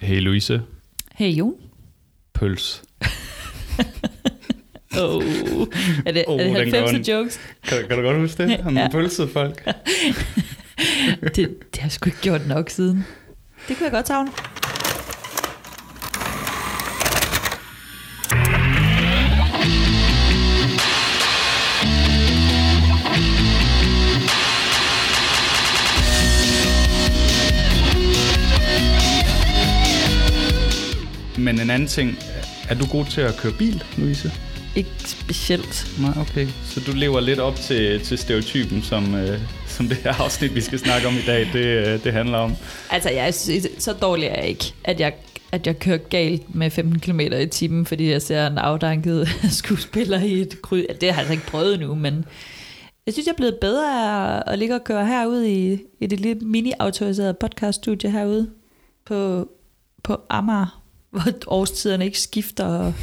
[0.00, 0.62] Hey Louise,
[1.14, 1.54] Hey Jon.
[2.34, 2.82] pøls.
[5.00, 5.22] Oh.
[6.06, 7.08] Er det, Oh, er det den går 90'er ondt.
[7.08, 7.40] jokes?
[7.68, 8.60] Kan, kan du godt huske det?
[8.62, 8.88] Han ja.
[8.88, 9.64] pølsede folk.
[11.22, 13.04] Det, det har jeg sgu ikke gjort nok siden.
[13.68, 14.30] Det kunne jeg godt savne.
[31.48, 32.18] Men en anden ting,
[32.68, 34.32] er du god til at køre bil, Louise?
[34.76, 35.86] Ikke specielt.
[36.00, 36.46] Nej, okay.
[36.64, 40.60] Så du lever lidt op til, til stereotypen, som, øh, som det her afsnit, vi
[40.60, 42.52] skal snakke om i dag, det, øh, det handler om.
[42.90, 43.30] Altså, jeg er
[43.78, 45.12] så- dårlig er jeg ikke, at jeg,
[45.52, 49.28] at jeg kører galt med 15 km i timen, fordi jeg ser en afdanket
[49.60, 50.86] skuespiller i et kryds.
[50.86, 52.24] Det har jeg altså ikke prøvet nu, men
[53.06, 56.20] jeg synes, jeg er blevet bedre af at ligge og køre herude i, i det
[56.20, 58.50] lille mini-autoriserede podcaststudie herude
[59.06, 59.48] på,
[60.04, 60.77] på Amager,
[61.10, 62.94] hvor årstiderne ikke skifter, og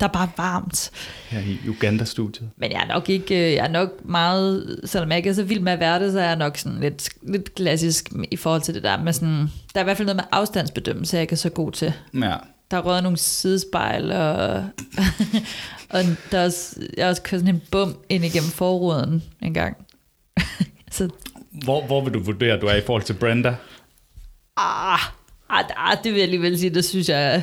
[0.00, 0.90] der er bare varmt.
[1.28, 2.50] Her i Uganda-studiet.
[2.56, 5.42] Men jeg er nok ikke, øh, jeg er nok meget, selvom jeg ikke er så
[5.42, 8.62] vild med at være det, så er jeg nok sådan lidt, lidt klassisk i forhold
[8.62, 11.32] til det der med sådan, der er i hvert fald noget med afstandsbedømmelse, jeg ikke
[11.32, 11.92] er så god til.
[12.14, 12.34] Ja,
[12.70, 14.44] Der er røget nogle sidespejl, og,
[15.90, 19.54] og der er også, jeg har også kørt sådan en bum ind igennem forruden en
[19.54, 19.76] gang.
[20.90, 21.08] så,
[21.64, 23.54] hvor, hvor vil du vurdere, at du er i forhold til Brenda?
[24.56, 25.00] ah,
[25.48, 27.42] ah, ah, det vil jeg alligevel sige, det synes jeg,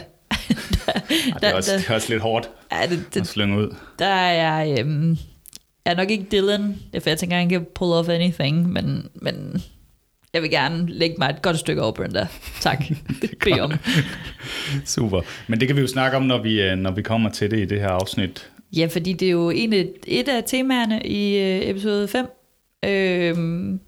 [0.50, 3.76] Ej, det, er også, det er også lidt hårdt ja, det, at det, slynge ud.
[4.00, 5.18] der er jeg, øhm,
[5.86, 9.62] jeg er nok ikke Dylan, for jeg tænker, han kan pull off anything, men, men
[10.34, 12.28] jeg vil gerne lægge mig et godt stykke over Brenda.
[12.62, 12.84] Tak.
[13.22, 13.74] det beder om.
[14.86, 15.22] Super.
[15.48, 17.60] Men det kan vi jo snakke om, når vi, øh, når vi kommer til det
[17.60, 18.52] i det her afsnit.
[18.76, 22.28] Ja, fordi det er jo en af, et af temaerne i øh, episode 5.
[22.86, 23.80] Øhm,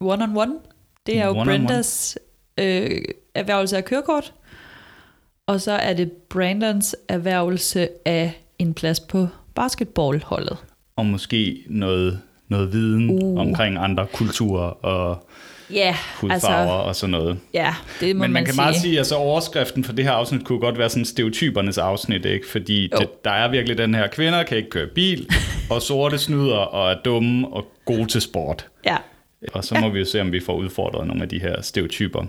[0.00, 0.52] one on one.
[1.06, 2.18] Det er jo One on Brendas
[2.58, 3.02] øh,
[3.34, 4.32] erhvervelse af kørekort.
[5.46, 10.56] Og så er det Brandons erhvervelse af en plads på basketballholdet.
[10.96, 13.40] Og måske noget, noget viden Uh.
[13.40, 15.26] omkring andre kulturer og
[15.70, 17.38] Ja, hudfarver altså, og sådan noget.
[17.54, 18.62] ja, det må Men man, man kan sige.
[18.62, 22.24] meget sige, at altså, overskriften for det her afsnit kunne godt være sådan stereotypernes afsnit,
[22.24, 22.48] ikke?
[22.48, 22.96] Fordi Jo.
[22.98, 25.28] det, der er virkelig den her, kvinder kan ikke køre bil,
[25.70, 28.66] og sorte snyder og er dumme og gode til sport.
[28.86, 28.96] Ja,
[29.52, 32.24] Og så må vi jo se, om vi får udfordret nogle af de her stereotyper.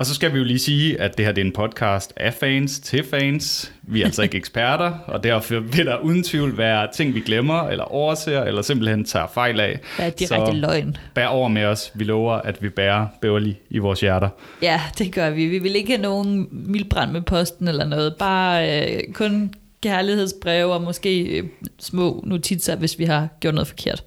[0.00, 2.34] Og så skal vi jo lige sige, at det her det er en podcast af
[2.34, 3.72] fans til fans.
[3.82, 7.62] Vi er altså ikke eksperter, og derfor vil der uden tvivl være ting, vi glemmer,
[7.68, 9.80] eller overser, eller simpelthen tager fejl af.
[9.96, 10.96] det er direkte løgn.
[11.14, 11.92] bær over med os.
[11.94, 14.28] Vi lover, at vi bærer Beverly i vores hjerter.
[14.62, 15.46] Ja, det gør vi.
[15.46, 18.14] Vi vil ikke have nogen mildbrand med posten eller noget.
[18.18, 21.44] Bare øh, kun kærlighedsbreve og måske øh,
[21.78, 24.04] små notitser, hvis vi har gjort noget forkert.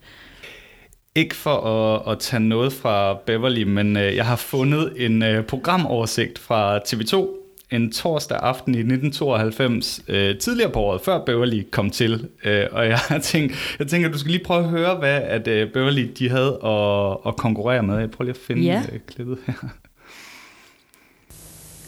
[1.16, 5.46] Ikke for at, at tage noget fra Beverly, men øh, jeg har fundet en øh,
[5.46, 7.38] programoversigt fra TV2
[7.72, 12.28] en torsdag aften i 1992, øh, tidligere på året, før Beverly kom til.
[12.44, 15.48] Øh, og jeg har tænkt, jeg tænker, du skal lige prøve at høre, hvad at,
[15.48, 17.98] øh, Beverly de havde at, at konkurrere med.
[18.00, 18.84] Jeg prøver lige at finde Ja.
[18.94, 19.54] øh, klippet her.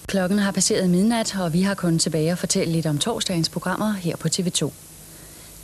[0.07, 3.93] Klokken har passeret midnat, og vi har kun tilbage at fortælle lidt om torsdagens programmer
[3.93, 4.71] her på TV2.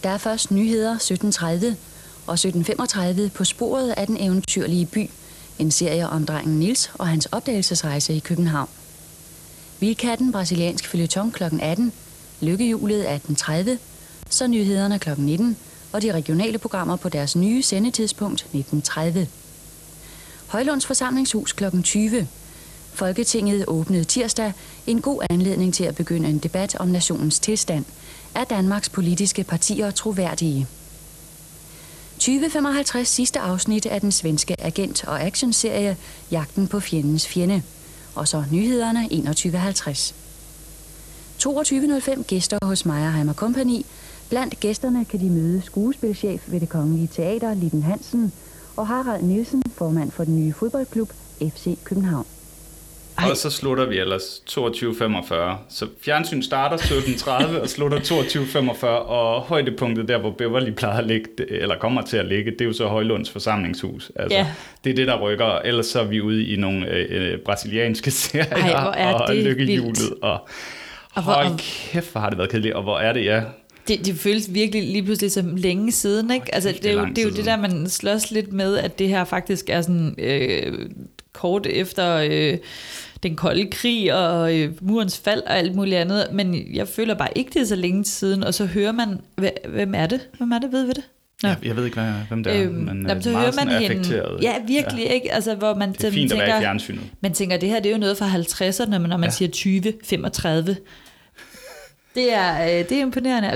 [0.04, 1.89] Der er først nyheder 17.30
[2.28, 5.10] og 17.35 på sporet af den eventyrlige by.
[5.60, 8.70] En serie om drengen Nils og hans opdagelsesrejse i København.
[9.80, 11.44] Vildkatten brasiliansk følgetong kl.
[11.62, 11.92] 18,
[12.42, 13.70] Lykkehjulet 18.30,
[14.30, 15.10] så nyhederne kl.
[15.18, 15.58] 19
[15.94, 19.20] og de regionale programmer på deres nye sendetidspunkt 19.30.
[20.48, 21.82] Højlunds forsamlingshus kl.
[21.84, 22.28] 20.
[22.94, 24.54] Folketinget åbnede tirsdag
[24.88, 27.86] en god anledning til at begynde en debat om nationens tilstand.
[28.36, 30.68] Er Danmarks politiske partier troværdige?
[32.20, 35.98] 2055 sidste afsnit af den svenske agent- og actionserie
[36.32, 37.62] Jagten på fjendens fjende.
[38.16, 40.14] Og så nyhederne 21.50.
[42.18, 43.86] 22.05 gæster hos Meyerheim Company.
[44.30, 48.34] Blandt gæsterne kan de møde skuespilchef ved det Kongelige Teater, Litten Hansen,
[48.76, 52.26] og Harald Nielsen, formand for den nye fodboldklub FC København.
[53.24, 53.30] Ej.
[53.32, 55.34] Og så slutter vi ellers 22.45.
[55.70, 61.28] Så fjernsyn starter 17.30 og slutter 22.45, og højdepunktet der, hvor Beverly plejer at ligge,
[61.50, 64.12] eller kommer til at ligge, det er jo så Højlunds forsamlingshus.
[64.16, 64.48] Altså, Ja.
[64.84, 68.12] Det er det, der rykker, ellers så er vi ude i nogle øh, øh, brasilianske
[68.22, 70.48] serier, Ej, og lykkehjulet, og,
[71.16, 71.58] Og hvor- hold
[71.92, 73.42] kæft, hvor har det været kedeligt, og hvor er det, ja.
[73.88, 76.56] Det, det føles virkelig lige pludselig som længe siden, ikke?
[76.56, 79.00] Altså, kæft, det, er jo, det er jo det der, man slås lidt med, at
[79.00, 80.90] det her faktisk er sådan øh,
[81.42, 82.58] kort efter øh,
[83.24, 87.38] den kolde krig og øh, murens fald og alt muligt andet, men jeg føler bare
[87.38, 89.22] ikke, det er så længe siden, og så hører man,
[89.70, 90.28] hvem er det?
[90.38, 91.04] Hvem er det, ved vi det?
[91.44, 94.56] Jeg, jeg ved ikke, hvem det er, øhm, men jamen, så hører man hende, Ja,
[94.68, 95.14] virkelig ja.
[95.14, 95.34] ikke.
[95.34, 97.02] Altså, hvor man det er fint tænker, at være i fjernsynet.
[97.22, 99.30] Man tænker, det her det er jo noget fra 50'erne, når man ja.
[99.30, 100.78] siger 20, 35.
[102.16, 103.50] Det er, øh, det er imponerende.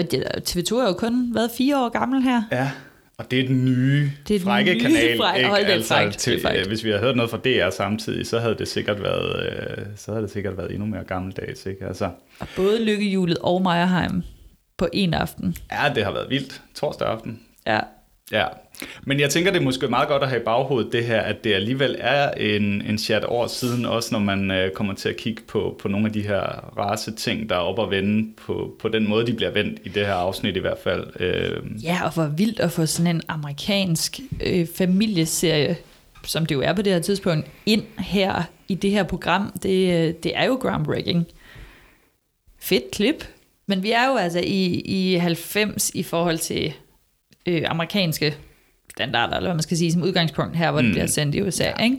[0.49, 2.43] TV2 er jo kun været fire år gammel her.
[2.51, 2.69] Ja,
[3.17, 5.17] og det er den nye det er den frække nye kanal.
[5.17, 5.49] Fræk, ikke?
[5.49, 6.67] Hold altså, frækt, til, frækt.
[6.67, 10.11] Hvis vi havde hørt noget fra DR samtidig, så havde det sikkert været, øh, så
[10.11, 11.65] havde det sikkert været endnu mere gammeldags.
[11.65, 11.85] Ikke?
[11.85, 12.09] Altså.
[12.39, 14.23] Og både Lykkehjulet og Meierheim
[14.77, 15.55] på en aften.
[15.71, 16.61] Ja, det har været vildt.
[16.75, 17.41] Torsdag aften.
[17.67, 17.79] Ja.
[18.31, 18.45] Ja,
[19.03, 21.43] men jeg tænker, det er måske meget godt at have i baghovedet det her, at
[21.43, 25.17] det alligevel er en, en chat år siden, også når man øh, kommer til at
[25.17, 26.41] kigge på, på nogle af de her
[26.77, 29.89] race ting, der er op og vende på, på den måde, de bliver vendt i
[29.89, 31.21] det her afsnit i hvert fald.
[31.21, 31.83] Øh.
[31.83, 35.77] Ja, og hvor vildt at få sådan en amerikansk øh, familieserie,
[36.23, 39.51] som det jo er på det her tidspunkt, ind her i det her program.
[39.63, 41.27] Det, øh, det er jo groundbreaking.
[42.59, 43.27] Fedt klip.
[43.67, 46.73] Men vi er jo altså i, i 90 i forhold til
[47.45, 48.35] øh, amerikanske
[48.95, 50.85] standarder, eller hvad man skal sige, som udgangspunkt her, hvor mm.
[50.85, 51.63] det bliver sendt i USA.
[51.63, 51.83] Ja.
[51.83, 51.97] Ikke?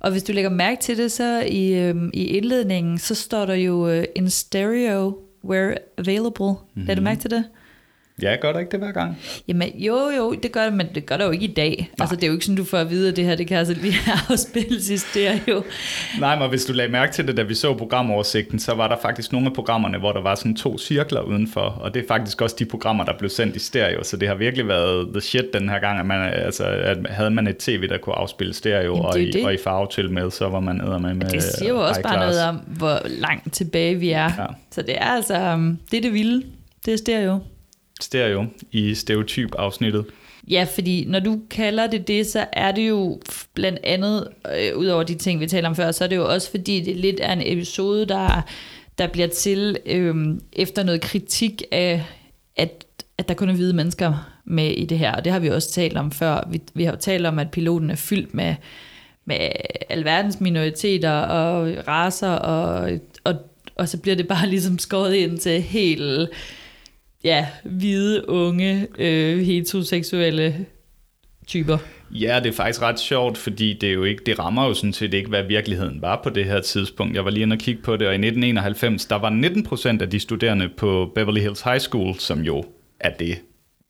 [0.00, 3.54] Og hvis du lægger mærke til det, så i, øh, i indledningen, så står der
[3.54, 6.46] jo øh, in stereo where available.
[6.48, 6.84] Mm-hmm.
[6.86, 7.44] Lad du mærke til det?
[8.22, 9.18] Ja, gør der ikke det hver gang?
[9.48, 11.76] Jamen, jo, jo, det gør det, men det gør det jo ikke i dag.
[11.78, 11.88] Nej.
[12.00, 13.58] Altså, det er jo ikke sådan, du får at vide, at det her, det kan
[13.58, 13.94] altså lige
[14.30, 15.62] afspilles i stereo.
[16.20, 18.96] Nej, men hvis du lagde mærke til det, da vi så programoversigten, så var der
[19.02, 22.42] faktisk nogle af programmerne, hvor der var sådan to cirkler udenfor, og det er faktisk
[22.42, 25.44] også de programmer, der blev sendt i stereo, så det har virkelig været the shit
[25.52, 28.94] den her gang, at, man, altså, at havde man et tv, der kunne afspille stereo
[28.94, 29.44] Jamen, og, i, det.
[29.44, 32.02] og i farve til med, så var man ned med med Det siger jo også
[32.02, 34.22] bare noget om, hvor langt tilbage vi er.
[34.38, 34.46] Ja.
[34.70, 36.42] Så det er altså, um, det er det vilde.
[36.86, 37.40] Det er stereo
[38.02, 40.04] stereo i stereotyp-afsnittet.
[40.50, 43.20] Ja, fordi når du kalder det det, så er det jo
[43.54, 44.28] blandt andet,
[44.58, 46.80] øh, ud over de ting, vi taler om før, så er det jo også fordi,
[46.80, 48.42] det lidt er en episode, der,
[48.98, 50.14] der bliver til øh,
[50.52, 52.04] efter noget kritik af,
[52.56, 52.84] at,
[53.18, 55.12] at der kun er hvide mennesker med i det her.
[55.12, 56.48] Og det har vi også talt om før.
[56.50, 58.54] Vi, vi har jo talt om, at piloten er fyldt med,
[59.24, 59.38] med
[59.88, 62.90] alverdens minoriteter og raser, og,
[63.24, 63.34] og,
[63.76, 66.30] og så bliver det bare ligesom skåret ind til helt
[67.24, 70.66] ja, hvide, unge, øh, heteroseksuelle
[71.46, 71.78] typer.
[72.10, 74.92] Ja, det er faktisk ret sjovt, fordi det, er jo ikke, det rammer jo sådan
[74.92, 77.16] set ikke, hvad virkeligheden var på det her tidspunkt.
[77.16, 80.02] Jeg var lige inde og kigge på det, og i 1991, der var 19 procent
[80.02, 82.64] af de studerende på Beverly Hills High School, som jo
[83.00, 83.38] er det,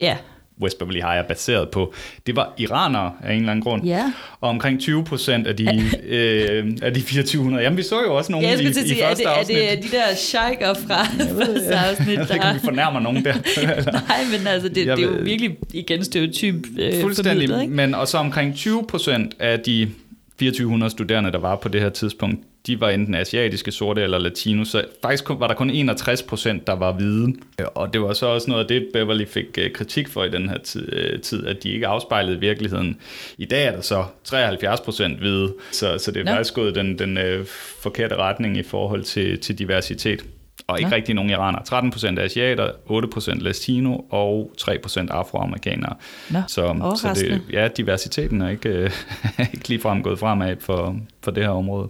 [0.00, 0.17] ja.
[0.62, 1.94] West Beverly High er baseret på,
[2.26, 3.84] det var iranere af en eller anden grund.
[3.84, 4.12] Ja.
[4.40, 5.64] Og omkring 20 procent af de,
[6.08, 7.62] øh, af de 2400.
[7.62, 9.58] Jamen, vi så jo også nogle ja, i, i sige, første er det, afsnit.
[9.58, 12.18] Er det de der sheiker fra første afsnit?
[12.18, 13.34] Jeg ved ikke, om vi fornærmer nogen der.
[14.08, 17.74] Nej, men altså, det, det er jo virkelig igen stereotyp øh, Fuldstændig, ikke?
[17.74, 19.90] men og så omkring 20 procent af de
[20.38, 24.64] 2400 studerende, der var på det her tidspunkt, de var enten asiatiske, sorte eller latino,
[24.64, 27.34] så faktisk var der kun 61 procent, der var hvide.
[27.74, 30.48] Og det var så også noget af det, Beverly fik øh, kritik for i den
[30.48, 32.96] her tid, øh, tid at de ikke afspejlede virkeligheden.
[33.38, 36.36] I dag er der så 73 procent hvide, så, så det er ja.
[36.36, 37.46] faktisk gået den, den øh,
[37.82, 40.24] forkerte retning i forhold til, til diversitet.
[40.66, 40.96] Og ikke ja.
[40.96, 41.62] rigtig nogen iraner.
[41.62, 45.94] 13 procent asiater, 8 procent latino og 3 procent afroamerikanere.
[46.32, 46.42] Ja.
[46.48, 48.90] Så, så det, ja, diversiteten er ikke, øh,
[49.54, 51.88] ikke ligefrem gået fremad for, for det her område.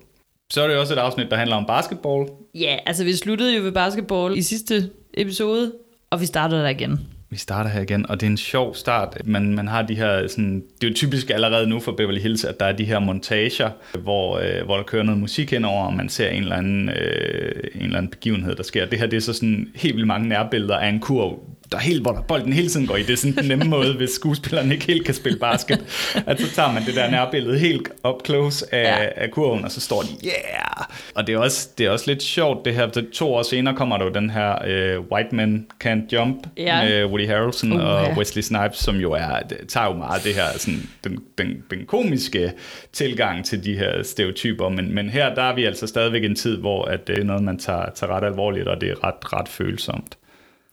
[0.53, 2.29] Så er det også et afsnit, der handler om basketball.
[2.55, 5.73] Ja, altså vi sluttede jo ved basketball i sidste episode,
[6.11, 7.01] og vi startede der igen.
[7.31, 9.19] Vi starter her igen, og det er en sjov start.
[9.25, 12.45] Man, man har de her, sådan, det er jo typisk allerede nu for Beverly Hills,
[12.45, 15.95] at der er de her montager, hvor, øh, hvor der kører noget musik indover, og
[15.95, 18.87] man ser en eller, anden, øh, en eller anden begivenhed, der sker.
[18.87, 21.39] Det her det er så sådan helt vildt mange nærbilleder af en kurv,
[21.73, 23.03] der helt, hvor der bolden hele tiden går i.
[23.03, 25.81] Det er sådan den nemme måde, hvis skuespilleren ikke helt kan spille basket.
[26.27, 29.09] At så tager man det der nærbillede helt up close af, ja.
[29.17, 30.87] af kurven, og så står de, yeah!
[31.15, 32.89] Og det er også, det er også lidt sjovt, det her.
[33.13, 34.55] To år senere kommer der jo den her
[34.99, 36.85] uh, White Men Can't Jump ja.
[36.85, 38.17] med Woody Harrelson uh, og ja.
[38.19, 39.39] Wesley Snipes, som jo er,
[39.69, 42.53] tager jo meget det her, sådan, den, den, den komiske
[42.93, 44.69] tilgang til de her stereotyper.
[44.69, 47.43] Men, men her, der er vi altså stadigvæk en tid, hvor at det er noget,
[47.43, 50.17] man tager, tager ret alvorligt, og det er ret, ret følsomt.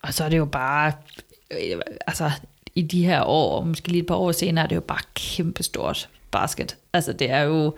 [0.01, 0.91] Og så er det jo bare,
[1.51, 2.32] øh, altså
[2.75, 5.01] i de her år, og måske lige et par år senere, er det jo bare
[5.13, 6.77] kæmpestort basket.
[6.94, 7.74] Altså det er jo,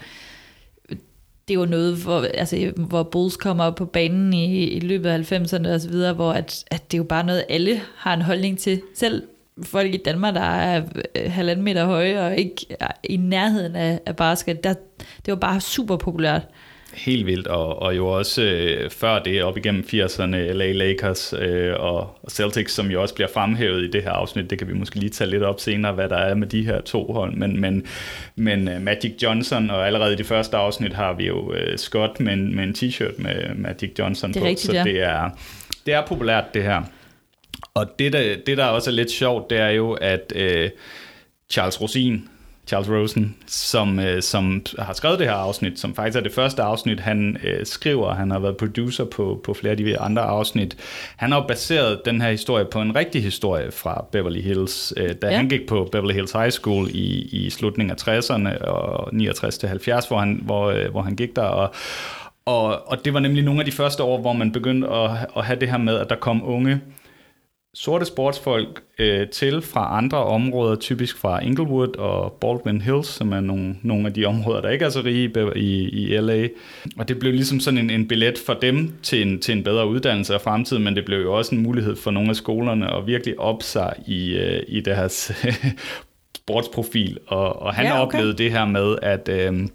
[1.48, 5.10] det er jo noget, hvor, altså, hvor Bulls kommer op på banen i, i løbet
[5.10, 8.14] af 90'erne og så videre, hvor at, at det er jo bare noget, alle har
[8.14, 8.82] en holdning til.
[8.96, 9.24] Selv
[9.64, 10.84] folk i Danmark, der er
[11.16, 14.74] øh, halvanden meter høje og ikke er i nærheden af, af basket, der,
[15.26, 16.48] det var bare super populært.
[16.94, 21.74] Helt vildt, og, og jo også øh, før det, op igennem 80'erne, LA Lakers øh,
[21.80, 24.96] og, Celtics, som jo også bliver fremhævet i det her afsnit, det kan vi måske
[24.96, 27.86] lige tage lidt op senere, hvad der er med de her to hold, men, men,
[28.36, 32.20] men uh, Magic Johnson, og allerede i det første afsnit har vi jo uh, Scott
[32.20, 34.84] med, med en t-shirt med Magic Johnson på, rigtigt, så ja.
[34.84, 35.30] det er,
[35.86, 36.82] det er populært det her.
[37.74, 40.70] Og det der, det, der også er lidt sjovt, det er jo, at øh,
[41.50, 42.30] Charles Rosin,
[42.72, 46.62] Charles Rosen, som, øh, som har skrevet det her afsnit, som faktisk er det første
[46.62, 50.78] afsnit, han øh, skriver, han har været producer på, på flere af de andre afsnit.
[51.16, 55.16] Han har jo baseret den her historie på en rigtig historie fra Beverly Hills, øh,
[55.22, 55.36] da ja.
[55.36, 59.70] han gik på Beverly Hills High School i, i slutningen af 60'erne og 69 til
[59.70, 61.74] 70, hvor han, hvor, øh, hvor han gik der, og,
[62.46, 65.46] og, og det var nemlig nogle af de første år, hvor man begyndte at, at
[65.46, 66.82] have det her med, at der kom unge
[67.74, 73.40] sorte sportsfolk øh, til fra andre områder, typisk fra Inglewood og Baldwin Hills, som er
[73.40, 76.48] nogle, nogle af de områder, der ikke er så rige i, i LA.
[76.98, 79.88] Og det blev ligesom sådan en, en billet for dem til en, til en bedre
[79.88, 83.08] uddannelse af fremtiden, men det blev jo også en mulighed for nogle af skolerne at
[83.08, 85.32] virkelig op sig i, øh, i deres
[86.38, 87.18] sportsprofil.
[87.28, 88.02] Og, og han ja, okay.
[88.02, 89.30] oplevede det her med, at...
[89.30, 89.68] Øh,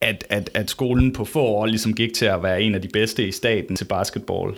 [0.00, 2.88] at, at, at skolen på få år ligesom gik til at være en af de
[2.88, 4.54] bedste i staten til basketball.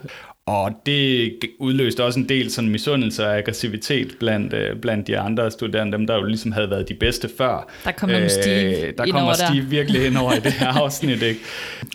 [0.47, 5.51] Og det udløste også en del sådan misundelse og aggressivitet blandt, øh, blandt de andre
[5.51, 7.71] studerende, dem der jo ligesom havde været de bedste før.
[7.85, 9.69] Der kommer øh, Steve Der kommer Steve der.
[9.69, 11.23] virkelig ind over i det her afsnit.
[11.23, 11.41] Ikke?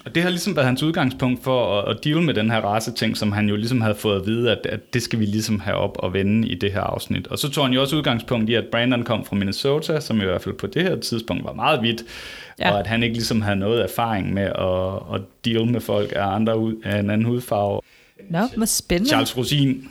[0.05, 3.17] Og det har ligesom været hans udgangspunkt for at, at deal med den her race-ting,
[3.17, 5.77] som han jo ligesom havde fået at vide, at, at det skal vi ligesom have
[5.77, 7.27] op og vende i det her afsnit.
[7.27, 10.25] Og så tog han jo også udgangspunkt i, at Brandon kom fra Minnesota, som i
[10.25, 12.03] hvert fald på det her tidspunkt var meget vidt,
[12.59, 12.71] ja.
[12.71, 16.25] og at han ikke ligesom havde noget erfaring med at, at deal med folk af,
[16.35, 17.81] andre, af en anden hudfarve.
[18.29, 19.09] Nå, hvor spændende.
[19.09, 19.89] Charles Rosin,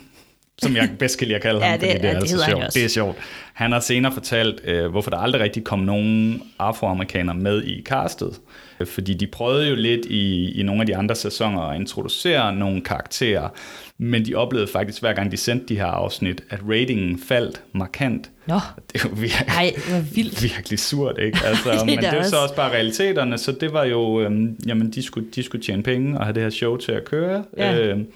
[0.57, 2.45] som jeg bedst kan lide at kalde ham, ja, det, fordi det er ja, altså
[2.49, 2.73] sjovt.
[2.73, 3.17] Det er sjovt.
[3.53, 8.39] Han har senere fortalt, øh, hvorfor der aldrig rigtig kom nogen afroamerikanere med i castet.
[8.85, 12.81] Fordi de prøvede jo lidt i, i nogle af de andre sæsoner at introducere nogle
[12.81, 13.49] karakterer,
[13.97, 18.29] men de oplevede faktisk, hver gang de sendte de her afsnit, at ratingen faldt markant.
[18.45, 18.59] Nå,
[18.93, 20.43] det var virkelig, Ej, hvor vildt.
[20.55, 21.37] virkelig surt, ikke?
[21.45, 24.91] Altså, det men det er så også bare realiteterne, så det var jo, øhm, jamen
[24.91, 27.43] de skulle, de skulle tjene penge og have det her show til at køre.
[27.57, 27.79] Ja.
[27.79, 28.07] Øhm,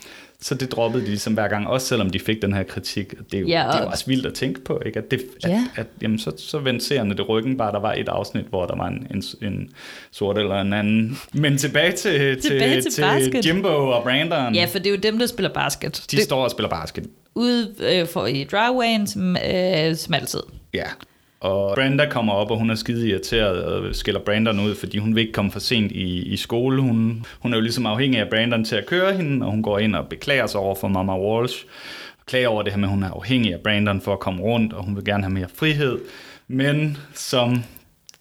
[0.41, 3.13] så det droppede de ligesom hver gang, også selvom de fik den her kritik.
[3.31, 3.74] Det er jo, ja, og...
[3.74, 5.00] det er jo også vildt at tænke på, ikke?
[5.00, 5.50] At, det, ja.
[5.75, 8.65] at, at jamen, så, så vendte seerne det ryggen, bare der var et afsnit, hvor
[8.65, 9.69] der var en, en, en
[10.12, 11.17] sort eller en anden.
[11.33, 14.55] Men tilbage til, tilbage til, til, til Jimbo og Brandon.
[14.55, 16.05] Ja, for det er jo dem, der spiller basket.
[16.12, 16.25] De det...
[16.25, 17.07] står og spiller basket.
[17.36, 20.39] Ude øh, for i drywayen, som, øh, som altid.
[20.74, 20.86] Ja,
[21.41, 25.15] og Brenda kommer op, og hun er skide irriteret og skiller Brandon ud, fordi hun
[25.15, 26.81] vil ikke komme for sent i, i skole.
[26.81, 29.79] Hun, hun er jo ligesom afhængig af Brandon til at køre hende, og hun går
[29.79, 31.65] ind og beklager sig over for Mama Walsh.
[32.19, 34.41] Og klager over det her med, at hun er afhængig af Brandon for at komme
[34.41, 36.00] rundt, og hun vil gerne have mere frihed.
[36.48, 37.63] Men som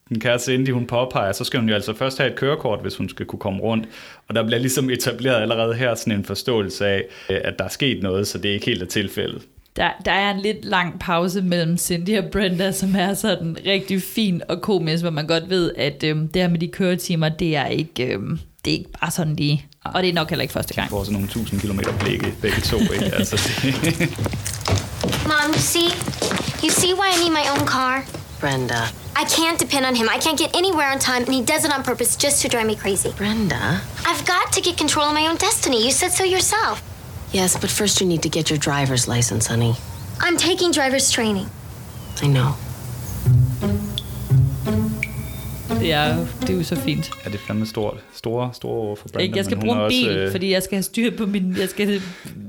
[0.08, 2.96] den kære Cindy, hun påpeger, så skal hun jo altså først have et kørekort, hvis
[2.96, 3.88] hun skal kunne komme rundt.
[4.28, 8.02] Og der bliver ligesom etableret allerede her sådan en forståelse af, at der er sket
[8.02, 9.42] noget, så det er ikke helt er tilfældet.
[9.76, 14.02] Der, der er en lidt lang pause mellem Cindy og Brenda, som er sådan rigtig
[14.02, 17.56] fin og komisk, hvor man godt ved, at øhm, det her med de køretimer, det
[17.56, 19.66] er ikke, øhm, det er ikke bare sådan lige.
[19.84, 20.86] Og det er nok heller ikke første gang.
[20.86, 22.78] De får sådan nogle tusind kilometer blikke, begge to.
[22.78, 23.04] Ikke?
[23.18, 23.36] altså,
[25.26, 25.88] Mom, you see?
[26.64, 28.04] You see why I need my own car?
[28.40, 28.82] Brenda.
[29.16, 30.08] I can't depend on him.
[30.16, 32.66] I can't get anywhere on time, and he does it on purpose just to drive
[32.66, 33.12] me crazy.
[33.16, 33.80] Brenda?
[34.06, 35.84] I've got to get control of my own destiny.
[35.86, 36.89] You said so yourself.
[37.34, 39.74] Yes, but first you need to get your driver's license, honey.
[40.20, 41.46] I'm taking driver's training.
[42.22, 42.54] I know.
[45.80, 47.10] Det er, det er jo så fint.
[47.24, 47.96] Ja, det er fandme stort.
[48.14, 49.22] Store, store ord for Brandon.
[49.22, 50.30] Ikke, jeg skal bruge en bil, også, øh...
[50.30, 51.56] fordi jeg skal have styr på min...
[51.58, 51.86] Jeg skal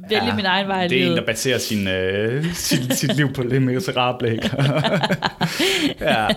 [0.09, 3.33] vælge ja, min egen vej Det er en, der baserer sin, øh, sit, sit liv
[3.33, 4.49] på det miserable, ikke?
[6.11, 6.27] ja.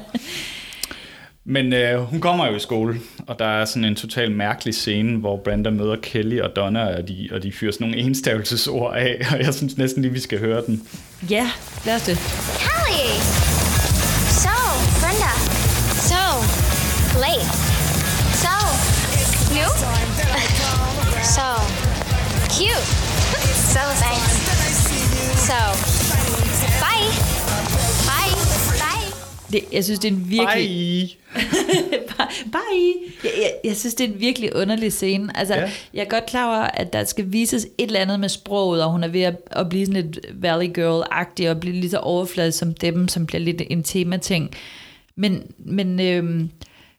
[1.46, 5.18] Men øh, hun kommer jo i skole, og der er sådan en total mærkelig scene,
[5.18, 9.20] hvor Brenda møder Kelly og Donna, og de, og de fyrer sådan nogle enstavelsesord af,
[9.32, 10.88] og jeg synes næsten lige, vi skal høre den.
[11.30, 11.50] Ja,
[11.86, 12.16] lad os det.
[12.58, 13.10] Kelly!
[14.44, 14.56] So,
[15.00, 15.32] Brenda.
[16.10, 16.24] So,
[17.24, 17.48] late.
[18.44, 18.56] So,
[19.54, 19.70] new?
[21.36, 21.48] so,
[22.56, 22.84] cute.
[23.72, 24.34] so, thanks.
[25.48, 25.93] So,
[29.54, 31.18] Det, jeg synes, det er en virkelig...
[32.16, 32.52] Bye!
[32.52, 32.94] Bye.
[33.24, 35.36] Jeg, jeg, jeg synes, det er en virkelig underlig scene.
[35.36, 35.70] Altså, ja.
[35.94, 38.90] Jeg er godt klar over, at der skal vises et eller andet med sproget, og
[38.90, 42.54] hun er ved at, at blive sådan et Valley Girl-agtig, og blive lige så overfladet
[42.54, 44.50] som dem, som bliver lidt en temating.
[45.16, 46.50] Men, men, øhm,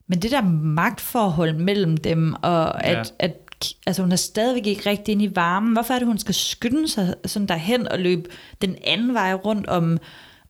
[0.08, 3.04] men det der magtforhold mellem dem, og at, ja.
[3.20, 3.42] at
[3.86, 5.74] altså hun er stadigvæk ikke rigtig ind i varmen.
[5.74, 8.30] Hvorfor er det, hun skal skynde sig sådan derhen og løbe
[8.62, 10.00] den anden vej rundt om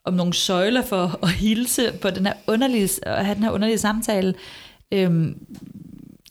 [0.05, 3.77] om nogle søjler for at hilse på den her underlige, at have den her underlige
[3.77, 4.33] samtale.
[4.91, 5.37] Øhm,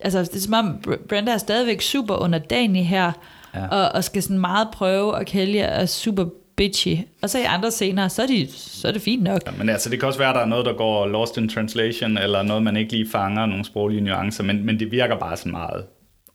[0.01, 0.79] altså, det er som om
[1.09, 3.13] Brenda er stadigvæk super underdanig her,
[3.55, 3.67] ja.
[3.67, 6.25] og, og skal sådan meget prøve, og Kelly er super
[6.57, 6.97] bitchy.
[7.23, 9.41] Og så i andre scener, så er, de, så er det fint nok.
[9.47, 11.49] Ja, men altså, det kan også være, at der er noget, der går lost in
[11.49, 15.37] translation, eller noget, man ikke lige fanger, nogle sproglige nuancer, men, men det virker bare
[15.37, 15.85] så meget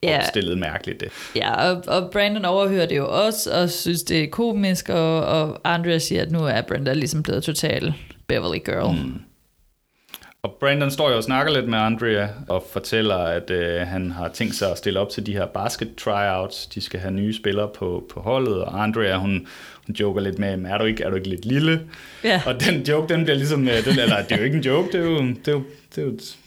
[0.03, 0.17] Ja.
[0.17, 0.99] opstillet mærkeligt.
[0.99, 1.09] Det.
[1.35, 5.61] Ja, og, og Brandon overhører det jo også, og synes, det er komisk, og, og
[5.63, 7.93] Andrea siger, at nu er Brenda ligesom blevet total
[8.27, 8.95] Beverly Girl.
[9.05, 9.21] Mm.
[10.43, 14.27] Og Brandon står jo og snakker lidt med Andrea og fortæller, at øh, han har
[14.27, 16.67] tænkt sig at stille op til de her basket tryouts.
[16.67, 19.47] De skal have nye spillere på, på holdet, og Andrea, hun, hun
[19.99, 21.81] joker lidt med, er du ikke, er du ikke lidt lille?
[22.23, 22.41] Ja.
[22.45, 24.91] Og den joke, den bliver ligesom, øh, den, eller det er jo ikke en joke,
[24.91, 25.63] det er jo, det er jo,
[25.95, 26.05] det er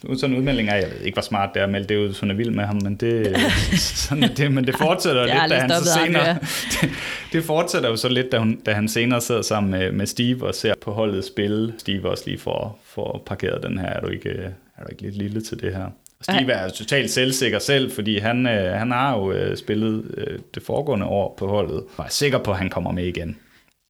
[0.09, 1.97] jo sådan en udmelding af, jeg ved ikke, hvor smart det er at melde det
[1.97, 3.37] ud, hun er vild med ham, men det,
[4.07, 6.39] sådan, det, men det fortsætter lidt, da han så senere,
[6.73, 6.91] det,
[7.33, 10.47] det fortsætter jo så lidt, da, hun, da han senere sidder sammen med, med Steve
[10.47, 11.73] og ser på holdet spille.
[11.79, 14.45] Steve også lige får, får parkeret den her, er du ikke, øh,
[14.77, 15.87] er du ikke lidt lille til det her?
[16.23, 20.62] Steve er totalt selvsikker selv, fordi han, øh, han har jo øh, spillet øh, det
[20.62, 23.38] foregående år på holdet, og er sikker på, at han kommer med igen.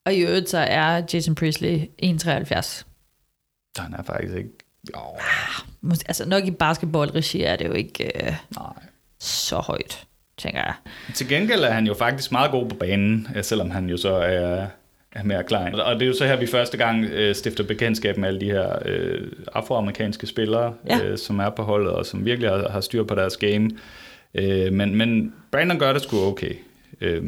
[0.06, 2.62] Og i øvrigt så er Jason Priestley 1,73.
[3.76, 4.50] Så han er faktisk ikke...
[4.96, 5.00] Jo,
[5.84, 8.72] Mås- Altså nok i basketballregi er det jo ikke øh, nej.
[9.20, 10.04] så højt,
[10.38, 10.74] tænker jeg.
[11.14, 14.14] Til gengæld er han jo faktisk meget god på banen, øh, selvom han jo så
[14.14, 14.66] er,
[15.14, 15.74] er mere klein.
[15.74, 18.46] Og det er jo så her, vi første gang øh, stifter bekendtskab med alle de
[18.46, 19.20] her øh,
[19.52, 21.04] afroamerikanske spillere, Ja.
[21.04, 23.70] øh, som er på holdet, og som virkelig har, har styr på deres game.
[24.34, 26.54] Øh, men, men Brandon gør det sgu okay.
[27.00, 27.22] Øh,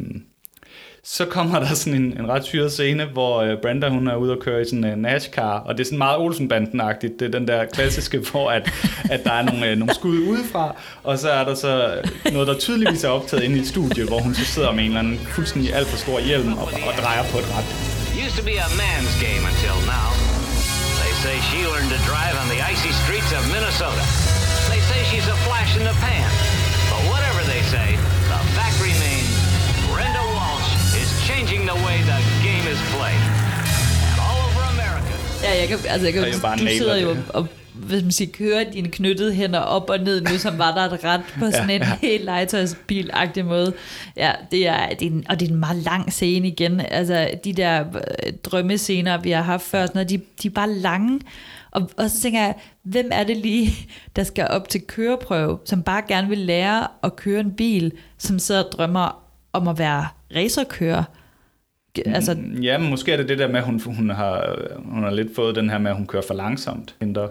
[1.07, 4.31] så kommer der sådan en, en ret syret scene, hvor øh, Brenda hun er ude
[4.31, 7.13] og køre i sådan en NASCAR, og det er sådan meget Olsenbanden-agtigt.
[7.19, 8.73] Det er den der klassiske, hvor at,
[9.11, 12.57] at der er nogle, øh, nogle skud udefra, og så er der så noget, der
[12.57, 15.17] tydeligvis er optaget inde i et studie, hvor hun så sidder med en eller anden
[15.17, 17.69] fuldstændig alt for stor hjelm og, og drejer på et ret.
[18.25, 20.09] Used to be a man's game until now.
[21.01, 24.03] They say she learned to drive on the icy streets of Minnesota.
[35.45, 38.31] Ja, jeg kan, altså jeg kan, jo bare du sidder jo og hvis man siger,
[38.31, 41.69] kører dine knyttede hænder op og ned nu, som var der et ret på sådan
[41.69, 43.73] en helt legetøjsbil-agtig måde.
[44.17, 46.79] Ja, det er, det er en, og det er en meget lang scene igen.
[46.79, 50.69] Altså, de der øh, drømmescener, vi har haft før, sådan noget, de, de er bare
[50.69, 51.19] lange.
[51.71, 53.71] Og, og så tænker jeg, hvem er det lige,
[54.15, 58.39] der skal op til køreprøve, som bare gerne vil lære at køre en bil, som
[58.39, 59.23] sidder og drømmer
[59.53, 61.03] om at være racerkører?
[62.05, 64.55] Altså, Ja, men måske er det det der med, at hun, hun, har,
[64.85, 67.27] hun har lidt fået den her med, at hun kører for langsomt, henter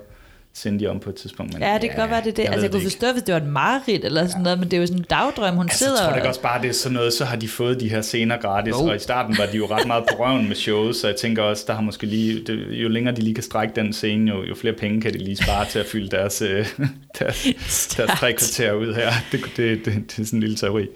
[0.56, 1.52] Cindy om på et tidspunkt.
[1.52, 2.42] Men, Ja, det kan godt være, det er det.
[2.42, 4.58] jeg Altså, ved jeg kunne det forstå, hvis det var et mareridt eller sådan noget,
[4.58, 6.02] men det er jo sådan en dagdrøm, hun Altså, sidder...
[6.02, 8.02] jeg tror det også bare, det er sådan noget, så har de fået de her
[8.02, 8.76] scener gratis, Jo.
[8.86, 11.42] og i starten var de jo ret meget på røven med showet, så jeg tænker
[11.42, 14.42] også, der har måske lige, det, jo længere de lige kan strække den scene, jo,
[14.44, 16.66] jo flere penge kan de lige spare til at fylde deres, øh,
[17.18, 17.46] deres,
[17.96, 19.10] deres tre kvarter ud her.
[19.32, 20.86] Det, det, det, det er sådan en lille teori.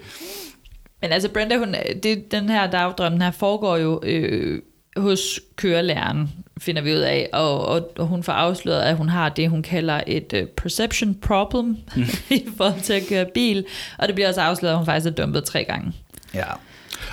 [1.01, 4.61] Men altså, Brenda, hun, det, den her dagdrøm, den her foregår jo øh,
[4.97, 9.29] hos kørelæreren, finder vi ud af, og, og, og hun får afsløret, at hun har
[9.29, 12.03] det, hun kalder et uh, perception problem Mm.
[12.29, 13.65] i forhold til at køre bil,
[13.97, 15.93] og det bliver også afsløret, at hun faktisk er dumpet tre gange.
[16.33, 16.45] Ja.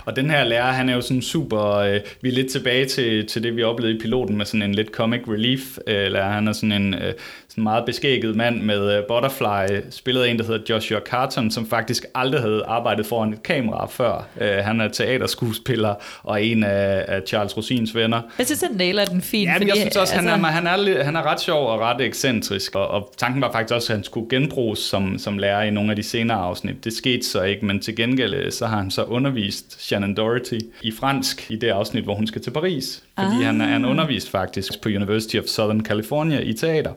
[0.05, 3.27] Og den her lærer, han er jo sådan super, øh, vi er lidt tilbage til,
[3.27, 6.33] til det, vi oplevede i piloten med sådan en lidt comic relief øh, lærer.
[6.33, 7.13] Han er sådan en øh,
[7.57, 11.67] sådan meget beskægget mand med øh, Butterfly, spillet af en, der hedder Joshua Carton, som
[11.67, 14.29] faktisk aldrig havde arbejdet foran et kamera før.
[14.41, 18.23] Øh, han er teaterskuespiller og en af, af Charles Rosins venner.
[18.39, 19.51] Jeg synes, han nailer den fint.
[19.51, 20.31] Ja, men jeg synes også, altså...
[20.31, 23.43] han, er, altså, han, er, han er ret sjov og ret ekscentrisk, og, og tanken
[23.43, 26.39] var faktisk også, at han skulle genbruges som, som lærer i nogle af de senere
[26.39, 26.85] afsnit.
[26.85, 30.59] Det skete så ikke, men til gengæld øh, så har han så undervist Shannon Doherty
[30.83, 33.45] i fransk i det afsnit, hvor hun skal til Paris, fordi ah.
[33.45, 36.93] han, er- han undervist faktisk på University of Southern California i teater.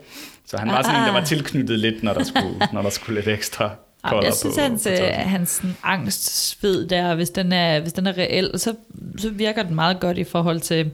[0.45, 3.19] Så han var sådan en, der var tilknyttet lidt, når der skulle, når der skulle
[3.19, 5.15] lidt ekstra Jamen, kolder jeg synes, på, hans, på øh, toppen.
[5.15, 8.75] hans sådan, angstsved der, hvis den er, hvis den er reel, så,
[9.17, 10.91] så virker den meget godt i forhold til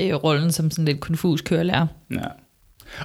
[0.00, 1.86] øh, rollen som sådan lidt konfus kørelærer.
[2.10, 2.24] Ja.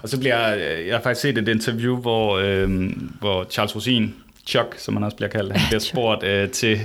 [0.04, 4.16] Og så bliver jeg, jeg har faktisk set et interview, hvor, øh, hvor Charles Rosin,
[4.48, 6.80] Chuck, som han også bliver kaldt, han bliver spurgt øh, til,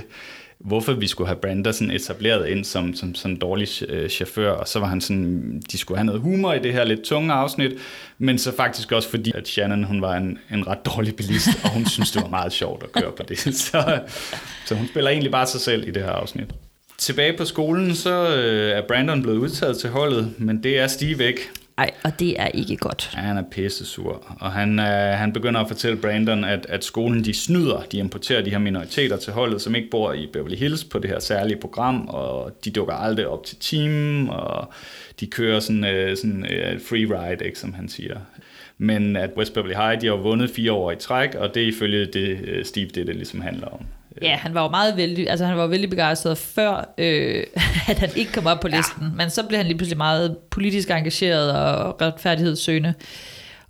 [0.65, 4.51] hvorfor vi skulle have Brander sådan etableret ind som, som som en dårlig øh, chauffør,
[4.51, 7.33] og så var han sådan, de skulle have noget humor i det her lidt tunge
[7.33, 7.71] afsnit,
[8.17, 11.69] men så faktisk også fordi, at Shannon, hun var en, en ret dårlig bilist, og
[11.69, 13.39] hun synes, det var meget sjovt at køre på det.
[13.65, 13.99] Så,
[14.65, 16.47] så hun spiller egentlig bare sig selv i det her afsnit.
[16.97, 21.27] Tilbage på skolen, så øh, er Brandon blevet udtaget til holdet, men det er Steve
[21.27, 21.41] ikke.
[21.77, 23.11] Ej, og det er ikke godt.
[23.15, 24.85] Ja, han er pisse sur, og han, øh,
[25.17, 29.17] han begynder at fortælle Brandon, at, at skolen de snyder, de importerer de her minoriteter
[29.17, 32.71] til holdet, som ikke bor i Beverly Hills på det her særlige program, og de
[32.71, 34.73] dukker aldrig op til team, og
[35.19, 38.19] de kører sådan, øh, sådan øh, free ride, ikke, som han siger.
[38.77, 41.67] Men at West Beverly High, de har vundet fire år i træk, og det er
[41.67, 43.79] ifølge det, øh, Steve, det, det ligesom handler om.
[44.21, 47.43] Ja, han var jo meget vældig, altså han var vældig begejstret før, øh,
[47.89, 49.03] at han ikke kom op på listen.
[49.03, 49.07] Ja.
[49.15, 52.93] Men så blev han lige pludselig meget politisk engageret og retfærdighedssøgende.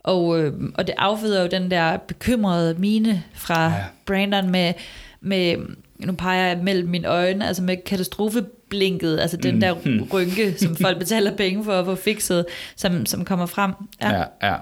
[0.03, 3.73] Og, øh, og det afføder jo den der bekymrede mine fra ja.
[4.05, 4.73] Brandon med,
[5.21, 5.55] med,
[5.99, 10.07] nu peger jeg mellem mine øjne, altså med katastrofeblinket, altså den der Mm.
[10.13, 13.71] rynke, som folk betaler penge for at få fikset, som, som kommer frem.
[14.01, 14.55] Ja, ja.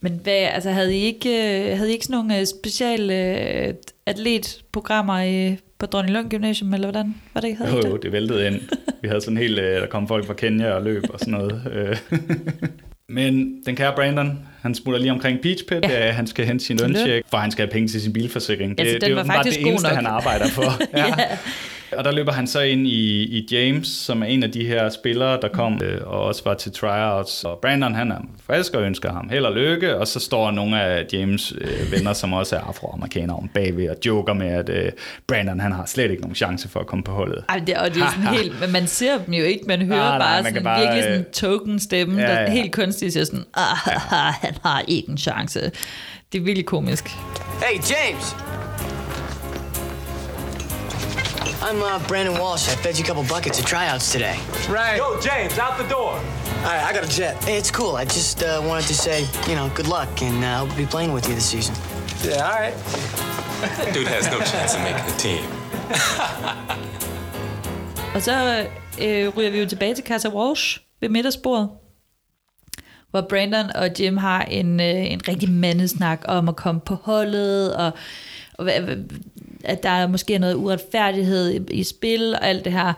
[0.00, 3.74] Men hvad, altså, havde I ikke, øh, havde I ikke sådan nogle øh, speciale øh,
[4.06, 7.88] atletprogrammer i, på Dronning Lund Gymnasium, eller hvordan var det, havde Jo, det?
[7.90, 8.60] jo, det væltede ind.
[9.02, 11.62] Vi havde sådan helt, øh, der kom folk fra Kenya og løb og sådan noget.
[11.72, 11.96] øh.
[13.08, 15.78] Men den kære Brandon, han smutter lige omkring Beach Pit.
[15.84, 16.10] Ja.
[16.10, 18.70] Han skal hente sin løncheck, for han skal have penge til sin bilforsikring.
[18.78, 19.96] Det, Altså, det den er jo faktisk det eneste, nok.
[19.96, 20.62] han arbejder for.
[20.98, 21.14] Ja.
[21.92, 24.88] Og der løber han så ind i, i James, som er en af de her
[24.88, 27.44] spillere, der kom øh, og også var til tryouts.
[27.44, 29.96] Og Brandon, han er frisk og ønsker ham held og lykke.
[29.96, 33.96] Og så står nogle af James øh, venner, som også er afroamerikanere om bagved og
[34.06, 34.92] joker med, at øh,
[35.26, 37.44] Brandon, han har slet ikke nogen chance for at komme på holdet.
[37.48, 39.98] Ej, det, og det er sådan helt, men man ser dem jo ikke, man hører
[39.98, 42.50] Nej, nej, bare man sådan bare, virkelig sådan øh, en token stemme, ja, der ja.
[42.50, 43.76] helt kunstigt siger sådan, ah,
[44.44, 45.70] han har ikke en chance.
[46.32, 47.08] Det er virkelig komisk.
[47.62, 48.45] Hey, James!
[51.68, 52.68] I'm uh, Brandon Walsh.
[52.68, 54.38] I fed you a couple buckets of tryouts today.
[54.68, 54.98] Right.
[54.98, 56.12] Yo, James, out the door.
[56.12, 57.42] All right, I got a jet.
[57.44, 57.96] Hey, it's cool.
[57.96, 61.12] I just uh, wanted to say, you know, good luck, and uh, I'll be playing
[61.12, 61.74] with you this season.
[62.24, 62.74] Yeah, all right.
[63.78, 65.44] That dude has no chance of making the team.
[68.14, 68.66] Og så
[69.00, 71.68] øh, ryger vi jo tilbage til Casa Walsh ved middagsbordet,
[73.10, 77.76] hvor Brandon og Jim har en, øh, en rigtig mandesnak om at komme på holdet,
[77.76, 77.90] og,
[78.54, 78.96] og hvad- hvad-
[79.64, 82.92] at der er måske noget uretfærdighed i, i spil og alt det her.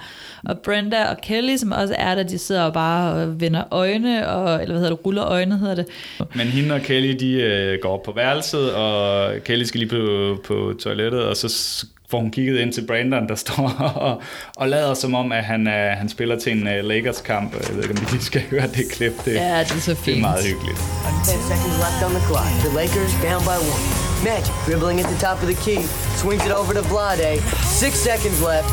[0.48, 4.28] Og Brenda og Kelly, som også er der, de sidder og bare og vender øjne,
[4.28, 5.86] og, eller hvad hedder det, ruller øjne hedder det.
[6.34, 10.36] Men hende og Kelly, de øh, går op på værelset, og Kelly skal lige på,
[10.46, 13.68] på toilettet, og så får hun kigget ind til Brandon, der står
[14.00, 14.22] og,
[14.56, 17.52] og lader som om, at han, er, han spiller til en uh, Lakers-kamp.
[17.68, 19.12] Jeg ved ikke, om I lige skal høre det klip.
[19.24, 20.20] Det, Ja, det er så det er fint.
[20.20, 20.78] meget hyggeligt.
[20.78, 20.84] 10
[21.30, 22.50] seconds left on the clock.
[22.64, 24.07] The Lakers down by one.
[24.24, 25.82] Magic dribbling at the top of the key.
[26.16, 27.40] Swings it over to Vlade.
[27.64, 28.68] Six seconds left.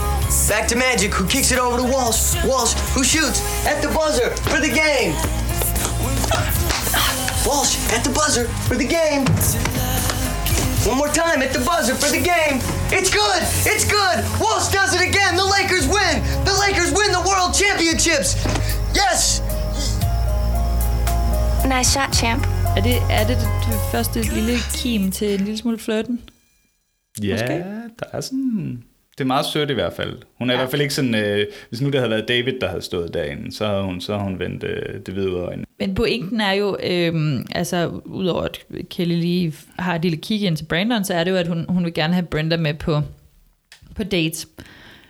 [0.50, 2.36] Back to Magic, who kicks it over to Walsh.
[2.44, 5.14] Walsh, who shoots at the buzzer for the game.
[7.46, 9.26] Walsh at the buzzer for the game.
[10.88, 12.60] One more time at the buzzer for the game.
[12.92, 13.42] It's good.
[13.66, 14.26] It's good.
[14.42, 15.36] Walsh does it again.
[15.36, 16.24] The Lakers win.
[16.46, 18.36] The Lakers win the World Championships.
[18.96, 19.42] Yes.
[21.66, 22.55] Nice shot, champ.
[22.78, 26.22] Er det, er det det første lille kim til en lille smule flirten?
[27.24, 27.48] Ja, Måske.
[28.00, 28.84] der er sådan...
[29.18, 30.18] Det er meget sødt i hvert fald.
[30.38, 30.60] Hun er ja.
[30.60, 31.16] i hvert fald ikke sådan...
[31.16, 34.14] Øh, hvis nu det havde været David, der havde stået derinde, så havde hun, så
[34.14, 35.66] havde hun vendt øh, det hvide ud af øjnene.
[35.80, 40.58] Men pointen er jo, øhm, altså udover at Kelly lige har et lille kig ind
[40.58, 43.02] til Brandon, så er det jo, at hun, hun vil gerne have Brenda med på,
[43.96, 44.48] på dates.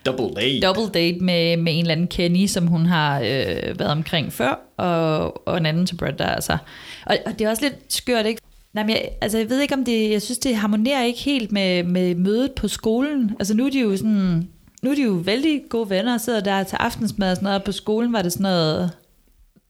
[0.06, 0.68] Double date.
[0.68, 4.60] Double date med, med en eller anden Kenny, som hun har øh, været omkring før,
[4.78, 6.58] og, og en anden til Brenda altså.
[7.06, 8.41] Og, og det er også lidt skørt, ikke?
[8.74, 11.52] Nej, men jeg, altså jeg ved ikke om det, jeg synes det harmonerer ikke helt
[11.52, 13.32] med, med mødet på skolen.
[13.39, 14.50] Altså nu er de jo sådan,
[14.82, 17.63] nu er de jo vældig gode venner og sidder der til aftensmad og sådan noget.
[17.63, 18.91] På skolen var det sådan noget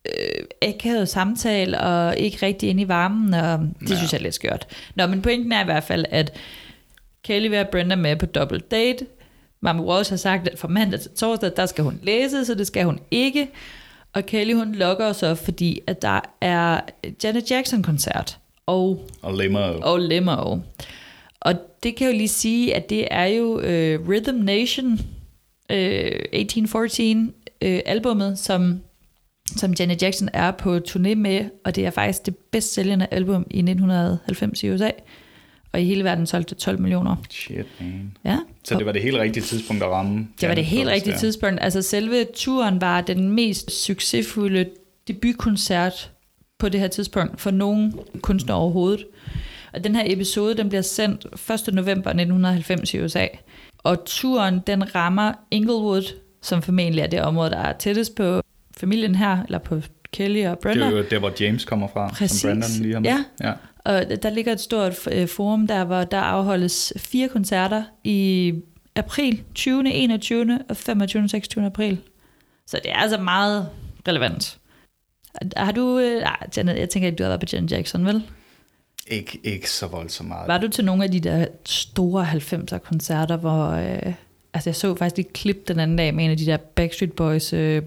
[0.05, 3.95] øh, akavet samtale og ikke rigtig inde i varmen, og det ja.
[3.95, 4.67] synes jeg er lidt skørt.
[4.95, 6.37] Nå, men pointen er i hvert fald, at
[7.23, 9.05] Kelly vil have Brenda med på double date.
[9.61, 12.67] Mama Walsh har sagt, at fra mandag til torsdag, der skal hun læse, så det
[12.67, 13.49] skal hun ikke.
[14.13, 16.79] Og Kelly, hun lokker os op, fordi at der er
[17.23, 18.37] Janet Jackson-koncert.
[18.65, 19.59] Og Og limo.
[19.81, 20.57] og Limo.
[21.39, 24.91] Og det kan jeg jo lige sige, at det er jo øh, Rhythm Nation
[25.71, 28.79] øh, 1814 øh, albummet, som,
[29.45, 33.47] som Janet Jackson er på turné med, og det er faktisk det bedst sælgende album
[33.51, 34.89] i 1990 i USA.
[35.73, 37.15] Og i hele verden solgte det 12 millioner.
[37.29, 38.17] Shit, man.
[38.25, 38.37] Ja.
[38.67, 40.27] Så det var det helt rigtige tidspunkt at ramme.
[40.41, 41.59] Det var det helt rigtige tidspunkt.
[41.61, 44.65] Altså selve turen var den mest succesfulde
[45.07, 46.11] debutkoncert
[46.59, 49.05] på det her tidspunkt for nogen kunstner overhovedet.
[49.73, 51.25] Og den her episode, den bliver sendt
[51.67, 51.73] 1.
[51.73, 53.27] november 1990 i USA.
[53.77, 58.41] Og turen, den rammer Inglewood, som formentlig er det område, der er tættest på
[58.77, 60.85] familien her, eller på Kelly og Brenda.
[60.85, 62.41] Det er jo der, hvor James kommer fra, Præcis.
[62.41, 63.09] som Brandon lige har med.
[63.09, 63.47] Ja.
[63.47, 63.53] ja.
[63.85, 68.53] Og der ligger et stort øh, forum der, hvor der afholdes fire koncerter i
[68.95, 70.59] april, 20., 21.
[70.69, 71.29] og 25.
[71.29, 71.65] 26.
[71.65, 71.97] april.
[72.67, 73.69] Så det er altså meget
[74.07, 74.59] relevant.
[75.57, 75.99] Har du...
[75.99, 78.23] Øh, nej, Janet, jeg tænker ikke, du har været på Janet Jackson, vel?
[79.07, 80.47] Ikke, ikke så voldsomt meget.
[80.47, 83.69] Var du til nogle af de der store 90'er koncerter, hvor...
[83.69, 84.13] Øh,
[84.53, 87.13] altså jeg så faktisk et klip den anden dag med en af de der Backstreet
[87.13, 87.81] Boys øh,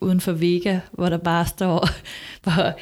[0.00, 1.88] uden for Vega, hvor der bare står...
[2.44, 2.72] hvor,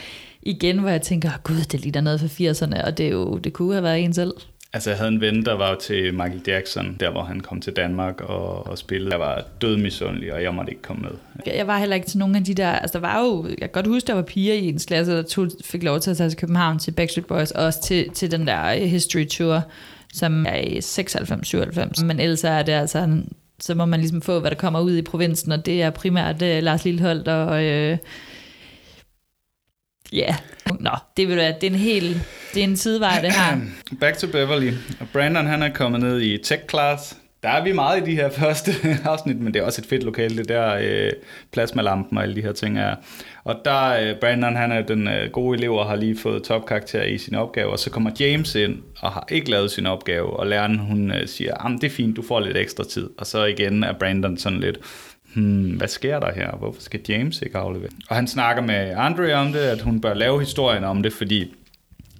[0.49, 3.53] igen, hvor jeg tænker, gud, det ligner noget fra 80'erne, og det, er jo, det
[3.53, 4.33] kunne have været en selv.
[4.73, 7.73] Altså, jeg havde en ven, der var til Michael Jackson, der hvor han kom til
[7.73, 9.11] Danmark og, og spillede.
[9.11, 11.11] Jeg var død misundelig, og jeg måtte ikke komme med.
[11.55, 13.69] Jeg var heller ikke til nogen af de der, altså der var jo, jeg kan
[13.73, 16.31] godt huske, der var piger i ens klasse, der tog, fik lov til at tage
[16.31, 19.63] til København til Backstreet Boys, og også til, til den der øh, History Tour,
[20.13, 22.05] som er i 96-97.
[22.05, 23.23] Men ellers er det altså,
[23.61, 26.43] så må man ligesom få, hvad der kommer ud i provinsen, og det er primært
[26.43, 27.65] uh, Lars Lilleholdt og...
[27.65, 27.99] Øh,
[30.13, 30.35] Ja, yeah.
[30.81, 32.23] nå, det vil være, det er en hel,
[32.55, 33.61] det er en sidevej det her.
[34.01, 34.73] Back to Beverly.
[35.13, 37.17] Brandon han er kommet ned i tech class.
[37.43, 38.73] Der er vi meget i de her første
[39.05, 41.13] afsnit, men det er også et fedt lokale, det der øh,
[41.53, 42.95] plasmalampen og alle de her ting er.
[43.45, 47.03] Og der, øh, Brandon han er den øh, gode elev og har lige fået topkarakter
[47.03, 50.47] i sin opgave, og så kommer James ind og har ikke lavet sin opgave, og
[50.47, 53.11] læreren hun øh, siger, det er fint, du får lidt ekstra tid.
[53.19, 54.79] Og så igen er Brandon sådan lidt,
[55.35, 56.51] hmm, hvad sker der her?
[56.51, 57.91] Hvorfor skal James ikke aflevere?
[58.09, 61.55] Og han snakker med Andre om det, at hun bør lave historien om det, fordi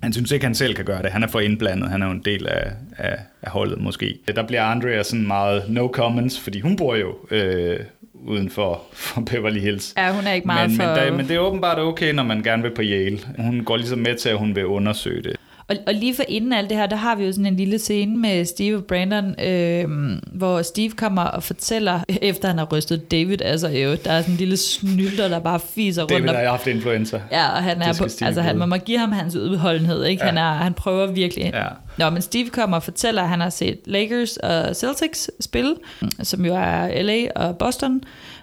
[0.03, 1.11] han synes ikke, han selv kan gøre det.
[1.11, 1.91] Han er for indblandet.
[1.91, 4.19] Han er jo en del af, af, af holdet måske.
[4.37, 7.81] Der bliver Andrea sådan meget no comments, fordi hun bor jo øh,
[8.15, 9.95] uden for, for Beverly Hills.
[9.97, 10.87] Ja, hun er ikke meget men, for...
[10.87, 13.19] Men, der, men det er åbenbart okay, når man gerne vil på Yale.
[13.39, 15.37] Hun går ligesom med til, at hun vil undersøge det.
[15.69, 17.79] Og, og lige for inden alt det her, der har vi jo sådan en lille
[17.79, 19.89] scene med Steve og Brandon, øh,
[20.33, 24.35] hvor Steve kommer og fortæller, efter han har rystet David, altså jo, der er sådan
[24.35, 26.13] en lille snylder, der bare fiser rundt.
[26.13, 27.21] David har haft influenza.
[27.31, 30.23] Ja, og han er på, altså han, man må give ham hans udholdenhed, ikke?
[30.23, 30.27] Ja.
[30.27, 31.51] Han, er, han prøver virkelig.
[31.55, 31.67] Ja.
[31.99, 35.75] Nå, men Steve kommer og fortæller, at han har set Lakers og Celtics spille,
[36.23, 38.01] som jo er LA og Boston,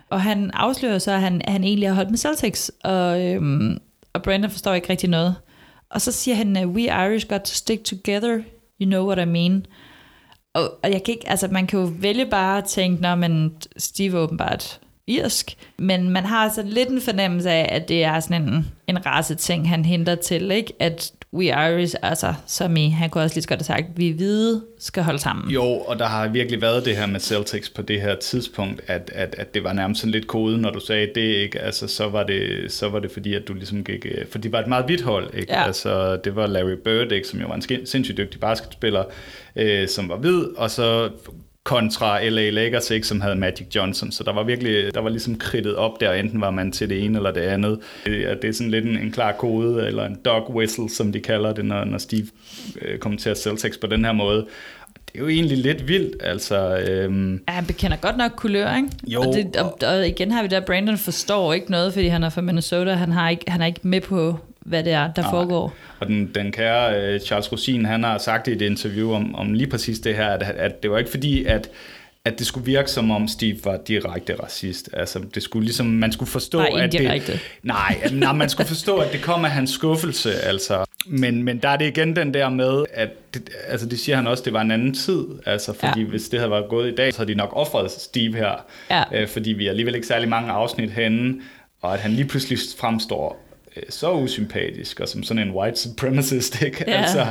[0.10, 3.78] og han afslører så, at han, han egentlig har holdt med Celtics, og, øhm,
[4.14, 5.36] og Brandon forstår ikke rigtig noget.
[5.91, 8.41] Og så siger han, uh, we Irish got to stick together,
[8.82, 9.65] you know what I mean.
[10.54, 13.56] Og, og jeg kan ikke, altså man kan jo vælge bare at tænke, når man
[13.78, 18.19] Steve er åbenbart irsk, men man har altså lidt en fornemmelse af, at det er
[18.19, 20.74] sådan en, en race ting, han henter til, ikke?
[20.80, 24.10] At we Irish, altså som i, han kunne også lige så godt have sagt, vi
[24.10, 25.54] hvide skal holde sammen.
[25.54, 29.12] Jo, og der har virkelig været det her med Celtics på det her tidspunkt, at,
[29.13, 31.60] at, at det var nærmest sådan lidt kode, når du sagde det, ikke?
[31.60, 34.60] Altså, så var det, så var det fordi, at du ligesom gik, for det var
[34.60, 35.54] et meget vidt hold, ikke?
[35.54, 35.65] Ja.
[35.65, 37.28] Altså, det var Larry Bird, ikke?
[37.28, 39.04] Som jo var en sindssygt dygtig basketspiller,
[39.56, 41.10] øh, som var hvid, og så
[41.65, 44.12] kontra LA Lakers, ikke, som havde Magic Johnson.
[44.12, 47.04] Så der var virkelig, der var ligesom kridtet op der, enten var man til det
[47.04, 47.80] ene eller det andet.
[48.06, 51.54] Det er sådan lidt en, en klar kode, eller en dog whistle, som de kalder
[51.54, 52.28] det, når, når Steve
[52.82, 54.45] øh, kommenterer Celtics på den her måde.
[55.06, 56.78] Det er jo egentlig lidt vildt, altså...
[56.78, 57.41] Øhm...
[57.47, 58.89] Ja, han bekender godt nok kulør, ikke?
[59.08, 59.21] Jo.
[59.21, 62.30] Og, det, og, og igen har vi der, Brandon forstår ikke noget, fordi han er
[62.30, 65.32] fra Minnesota, han, har ikke, han er ikke med på, hvad det er, der Nej.
[65.32, 65.73] foregår.
[65.99, 69.54] Og den, den kære uh, Charles Rosin, han har sagt i et interview om, om
[69.54, 71.69] lige præcis det her, at, at det var ikke fordi, at
[72.25, 74.89] at det skulle virke som om Steve var direkte racist.
[74.93, 77.39] Altså, det skulle ligesom, man skulle forstå, Nej, at det...
[77.63, 80.86] Nej, nej, man skulle forstå, at det kom af hans skuffelse, altså.
[81.08, 84.28] Men, men der er det igen den der med, at det, altså det siger han
[84.28, 86.08] også, det var en anden tid, altså fordi ja.
[86.08, 89.04] hvis det havde været gået i dag, så havde de nok offret Steve her, ja.
[89.13, 91.36] øh, fordi vi er alligevel ikke særlig mange afsnit henne,
[91.82, 93.45] og at han lige pludselig fremstår
[93.90, 96.84] så usympatisk, og som sådan en white supremacist, ikke?
[96.88, 97.28] Ja, altså,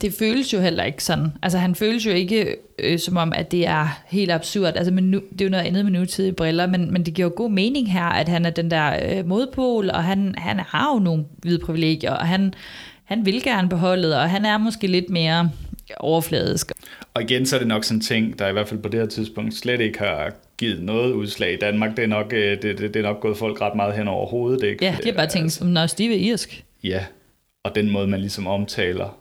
[0.00, 1.32] det føles jo heller ikke sådan.
[1.42, 4.76] Altså, han føles jo ikke øh, som om, at det er helt absurd.
[4.76, 7.28] Altså, men nu, det er jo noget andet med nutidige briller, men, men det giver
[7.28, 10.94] jo god mening her, at han er den der øh, modpol, og han, han har
[10.94, 12.54] jo nogle hvide privilegier, og han,
[13.04, 15.50] han vil gerne beholde, og han er måske lidt mere
[15.96, 16.72] overfladisk.
[17.14, 19.00] Og igen, så er det nok sådan en ting, der i hvert fald på det
[19.00, 21.96] her tidspunkt slet ikke har givet noget udslag i Danmark.
[21.96, 24.62] Det er nok, det, det, det er nok gået folk ret meget hen over hovedet.
[24.62, 24.84] Ikke?
[24.84, 26.64] Ja, det er bare tænkt, altså, når Steve er irsk.
[26.84, 27.04] Ja,
[27.62, 29.18] og den måde, man ligesom omtaler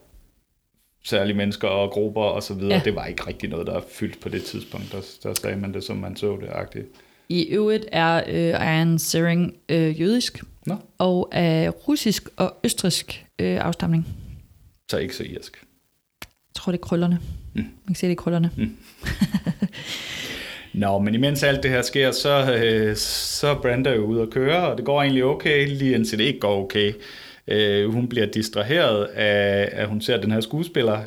[1.03, 2.81] særlige mennesker og grupper og så videre, ja.
[2.85, 4.91] det var ikke rigtig noget, der er fyldt på det tidspunkt.
[4.91, 6.85] Der, der sagde man det, som man så det agtigt.
[7.29, 10.75] I øvrigt er øh, Iron Sering øh, jødisk, Nå.
[10.97, 14.07] og af russisk og østrisk øh, afstamning.
[14.91, 15.63] Så ikke så irsk.
[16.21, 17.19] Jeg tror, det er krøllerne.
[17.53, 17.61] Mm.
[17.61, 18.51] Man kan se, det er krøllerne.
[18.57, 18.77] Mm.
[20.77, 24.67] Nå, men imens alt det her sker, så, øh, så er jo ude at køre,
[24.67, 26.93] og det går egentlig okay, lige indtil det ikke går okay.
[27.47, 31.03] Øh, hun bliver distraheret af, at hun ser den her skuespiller,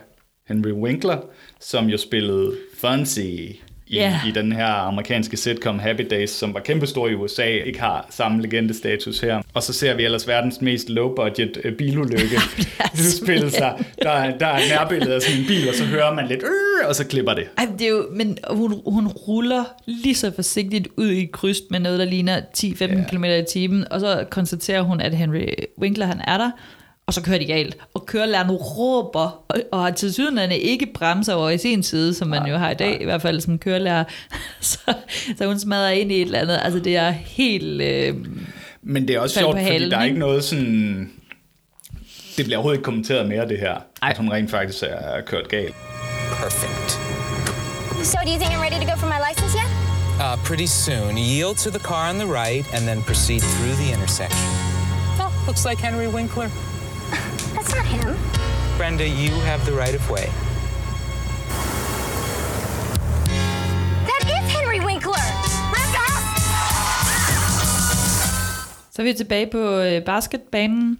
[0.49, 1.19] Henry Winkler,
[1.61, 3.55] som jo spillede Fonzie
[3.91, 4.29] i, yeah.
[4.29, 8.43] i den her amerikanske sitcom Happy Days, som var kæmpestor i USA, ikke har samme
[8.43, 9.43] legendestatus her.
[9.55, 12.41] Og så ser vi ellers verdens mest low-budget uh, bilulykke
[13.23, 13.85] spille sig.
[14.03, 16.95] Der, der er nærbillede af sådan en bil, og så hører man lidt, øh, og
[16.95, 17.45] så klipper det.
[17.59, 21.81] Ej, det er jo, men hun, hun ruller lige så forsigtigt ud i kryds med
[21.81, 23.07] noget, der ligner 10-15 yeah.
[23.07, 25.47] km i timen, og så konstaterer hun, at Henry
[25.79, 26.51] Winkler han er der,
[27.11, 27.77] og så kører de galt.
[27.95, 32.29] Og kørelæreren råber, og, og har til sydenlande ikke bremser over i sin side, som
[32.29, 32.99] man nej, jo har i dag, nej.
[33.01, 34.05] i hvert fald som kørelærer.
[34.61, 34.79] så,
[35.39, 36.61] så hun smadrer ind i et eller andet.
[36.63, 37.83] Altså det er helt...
[37.83, 38.15] Øh,
[38.83, 41.11] Men det er også sjovt, fordi der er ikke noget sådan
[42.37, 43.75] det bliver overhovedet ikke kommenteret mere, det her.
[44.03, 44.11] Ej.
[44.11, 45.75] At hun rent faktisk er kørt galt.
[46.33, 46.91] Perfect.
[48.05, 49.69] So, do you think I'm ready to go for my license yet?
[50.23, 51.19] Uh, pretty soon.
[51.19, 54.49] Yield to the car on the right and then proceed through the intersection.
[55.23, 56.70] Oh, looks like Henry Winkler.
[57.55, 58.09] That's not him.
[58.79, 60.27] Brenda, you have the right of way.
[64.11, 65.27] That is Henry Winkler.
[65.73, 66.07] Brenda!
[68.93, 70.99] Så er vi tilbage på øh, basketbanen,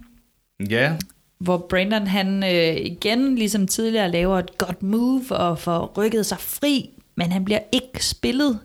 [0.71, 0.97] Ja,
[1.39, 6.39] hvor Brandon han øh, igen, ligesom tidligere, laver et godt move og får rykket sig
[6.39, 8.59] fri, men han bliver ikke spillet.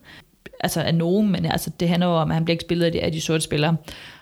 [0.60, 2.92] Altså af nogen, men altså, det handler jo om, at han bliver ikke spillet af
[2.92, 3.78] de, af de sorte spillere.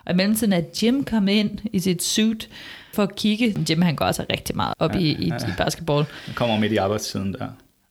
[0.05, 2.49] Og i mellemtiden er Jim kommet ind i sit suit
[2.93, 3.55] for at kigge.
[3.69, 6.05] Jim han går altså rigtig meget op ja, i, i, i basketball.
[6.25, 7.47] den kommer midt i arbejdstiden der.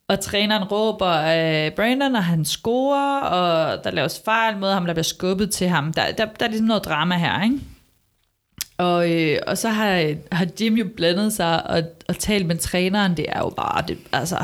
[0.07, 4.93] Og træneren råber af Brandon, og han scorer, og der laves fejl mod ham, der
[4.93, 5.93] bliver skubbet til ham.
[5.93, 7.59] Der, der, der er ligesom noget drama her, ikke?
[8.77, 13.17] Og, øh, og så har, har Jim jo blandet sig og, og talt med træneren.
[13.17, 14.35] Det er jo bare, det, altså,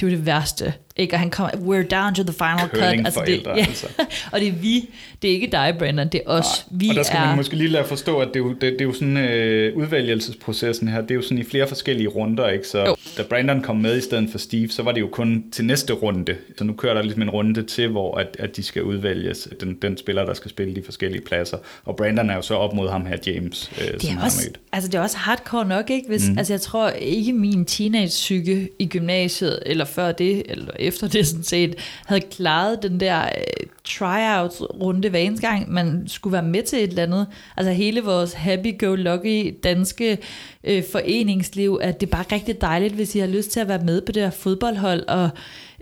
[0.00, 0.74] det er jo det værste.
[0.98, 1.14] Ikke?
[1.14, 3.06] Og han kommer, we're down to the final cut.
[3.06, 3.50] Altså, det, ja.
[3.56, 3.86] altså.
[4.32, 4.90] og det er vi.
[5.22, 6.08] Det er ikke dig, Brandon.
[6.08, 6.46] Det er os.
[6.70, 7.26] Vi og der skal er...
[7.26, 9.76] man måske lige lade forstå, at det er jo, det, det er jo sådan, øh,
[9.76, 12.68] udvælgelsesprocessen her, det er jo sådan i flere forskellige runder, ikke?
[12.68, 12.96] Så Jo.
[13.18, 15.92] da Brandon kom med i stedet for Steve, så var det jo kun til næste
[15.92, 16.36] runde.
[16.58, 19.74] Så nu kører der ligesom en runde til, hvor at, at de skal udvælges, den,
[19.82, 21.58] den spiller, der skal spille de forskellige pladser.
[21.84, 24.24] Og Brandon er jo så op mod ham her, James, øh, Det som er, har
[24.24, 24.60] også, mødt.
[24.72, 26.08] altså det er også hardcore nok, ikke?
[26.08, 26.38] Hvis, mm.
[26.38, 31.44] Altså jeg tror ikke min teenage-psyke i gymnasiet, eller før det, eller efter det sådan
[31.44, 31.74] set,
[32.06, 36.88] havde klaret den der uh, tryout-runde hver eneste gang, man skulle være med til et
[36.88, 37.26] eller andet.
[37.56, 40.18] Altså hele vores happy-go-lucky danske
[40.64, 43.84] øh, foreningsliv, at det er bare rigtig dejligt, hvis I har lyst til at være
[43.84, 45.28] med på det her fodboldhold, og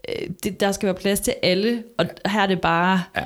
[0.08, 3.02] øh, det, der skal være plads til alle, og her er det bare...
[3.16, 3.22] Ja.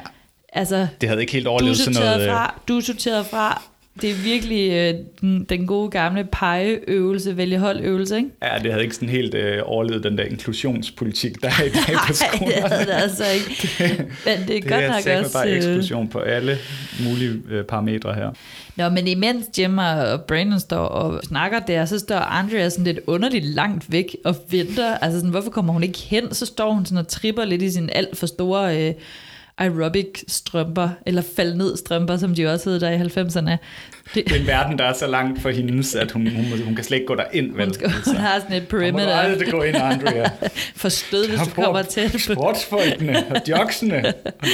[0.52, 2.22] Altså, Det havde ikke helt er overlevet sådan noget...
[2.22, 3.62] øh, fra, du er sorteret fra.
[4.02, 8.28] Det er virkelig øh, den, den gode gamle pegeøvelse, vælge holdøvelse, ikke?
[8.42, 11.96] Ja, det havde ikke sådan helt øh, overlevet den der inklusionspolitik, der er i dag
[12.06, 13.68] på Nej, det er det altså ikke.
[14.26, 15.32] Men det er Det godt er nok også...
[15.38, 16.58] bare øh, eksklusion på alle
[17.04, 18.30] mulige øh, parametre her.
[18.76, 23.00] Nå, men imens Jim og Brandon står og snakker der, så står Andrea sådan lidt
[23.06, 24.96] underligt langt væk og venter.
[24.98, 26.34] Altså sådan, hvorfor kommer hun ikke hen?
[26.34, 28.94] Så står hun sådan og tripper lidt i sin alt for store øh,
[29.60, 33.56] aerobic strømper, eller fald ned strømper, som de også hed der i 90'erne.
[34.14, 36.74] Det, Det er en verden, der er så langt for hendes, at hun, hun, hun
[36.74, 37.52] kan slet ikke gå derind.
[37.56, 37.64] Vel?
[37.64, 40.30] hun, skal, hun har sådan et Der må du perimeter aldrig gå ind, Andrea.
[40.82, 42.18] for stød, hvis du kommer tæt på.
[42.18, 44.02] Sportsfolkene og joksene.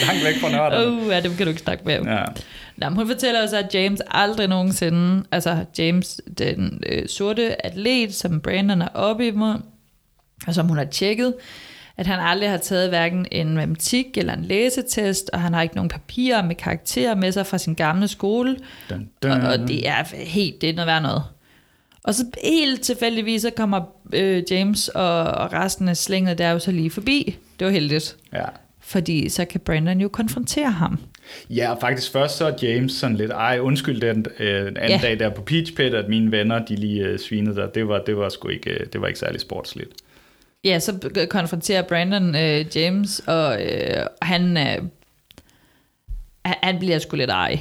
[0.06, 1.02] Langt væk fra nørderne.
[1.02, 1.94] Uh, ja, dem kan du ikke snakke med.
[1.94, 2.24] Ja.
[2.76, 8.14] Nå, hun fortæller jo så, at James aldrig nogensinde, altså James, den øh, sorte atlet,
[8.14, 9.54] som Brandon er oppe imod,
[10.46, 11.34] og som hun har tjekket,
[11.96, 15.74] at han aldrig har taget hverken en matematik eller en læsetest, og han har ikke
[15.74, 18.56] nogen papirer med karakterer med sig fra sin gamle skole,
[18.90, 19.40] Dun, og, dun.
[19.40, 21.22] og det er helt, det er noget værd noget.
[22.04, 23.80] Og så helt tilfældigvis, så kommer
[24.12, 27.38] øh, James og, og resten af slænget der jo så lige forbi.
[27.58, 28.16] Det var heldigt.
[28.32, 28.44] Ja.
[28.80, 30.98] Fordi så kan Brandon jo konfrontere ham.
[31.50, 34.90] Ja, og faktisk først så er James sådan lidt, ej undskyld den, øh, den anden
[34.90, 34.98] ja.
[35.02, 37.66] dag der på Peach Pit, at mine venner, de lige øh, svinede der.
[37.66, 39.90] Det var, det var sgu ikke, øh, det var ikke særlig sportsligt.
[40.66, 44.82] Ja, så konfronterer Brandon øh, James, og øh, han, øh,
[46.44, 47.60] han- bliver sgu lidt ej.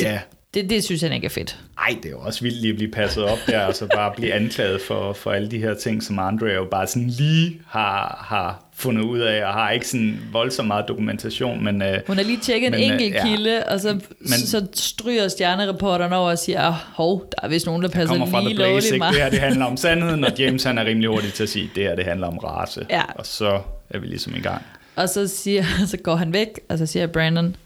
[0.00, 0.20] Ja,
[0.54, 1.58] det, det synes han ikke er fedt.
[1.78, 4.12] ej, det er jo også vildt lige at blive passet op der, og så bare
[4.16, 8.24] blive anklaget for, for alle de her ting, som Andrea jo bare sådan lige har,
[8.28, 11.82] har fundet ud af, og har ikke sådan voldsomt meget dokumentation, men...
[11.82, 13.26] Øh, Hun har lige tjekket en Men, øh, enkelt ja.
[13.26, 17.82] kilde, og så, Men- så stryger stjernereporteren over og siger, hov, der er vist nogen,
[17.82, 18.98] der passer kommer fra lige Blaze, lovligt ikke?
[18.98, 19.14] meget.
[19.14, 21.70] Det her, det handler om sandheden, og James han er rimelig hurtig til at sige,
[21.74, 22.86] det her, det handler om race.
[22.90, 23.02] Ja.
[23.14, 23.60] Og så
[23.90, 24.62] er vi ligesom i gang.
[24.96, 27.56] Og så, siger, så går han væk, og så siger Brandon,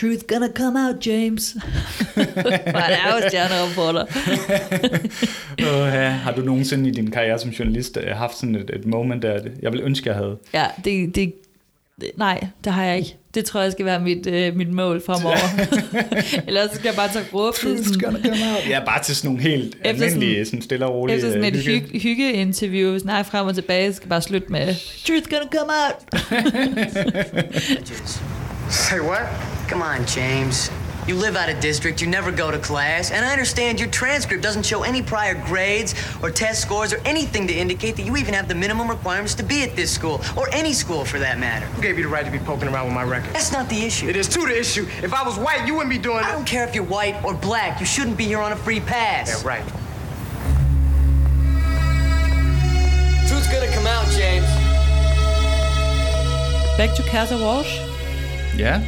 [0.00, 1.52] Truth gonna come out, James.
[2.72, 4.04] For han er jo stjernereporter.
[5.62, 6.08] Uh, ja.
[6.08, 9.40] Har du nogensinde i din karriere som journalist øh, haft sådan et, et moment der,
[9.62, 10.38] jeg vil ønske, jeg havde?
[10.54, 11.32] Ja, det, det,
[12.00, 13.16] det, nej, det har jeg ikke.
[13.34, 15.36] Det tror jeg skal være mit, øh, mit mål fremover.
[16.48, 17.54] Ellers skal jeg bare tage råb.
[18.68, 21.56] Ja, bare til sådan nogle helt Efter almindelige, sådan stille og rolige Efter sådan et
[21.56, 21.86] øh, hygge.
[21.86, 24.74] hygge, hyggeinterview, snak frem og tilbage, skal bare slutte med,
[25.06, 25.96] Truth gonna come out.
[28.70, 29.55] Say what?
[29.68, 30.70] Come on, James.
[31.08, 34.42] You live out of district, you never go to class, and I understand your transcript
[34.42, 38.34] doesn't show any prior grades or test scores or anything to indicate that you even
[38.34, 41.66] have the minimum requirements to be at this school, or any school for that matter.
[41.66, 43.32] Who gave you the right to be poking around with my record?
[43.34, 44.08] That's not the issue.
[44.08, 44.86] It is too the issue.
[45.02, 46.26] If I was white, you wouldn't be doing it.
[46.26, 48.80] I don't care if you're white or black, you shouldn't be here on a free
[48.80, 49.44] pass.
[49.44, 49.64] Yeah, right.
[53.28, 54.46] Truth's gonna come out, James.
[56.76, 57.78] Back to Casa Walsh.
[58.56, 58.80] Ja,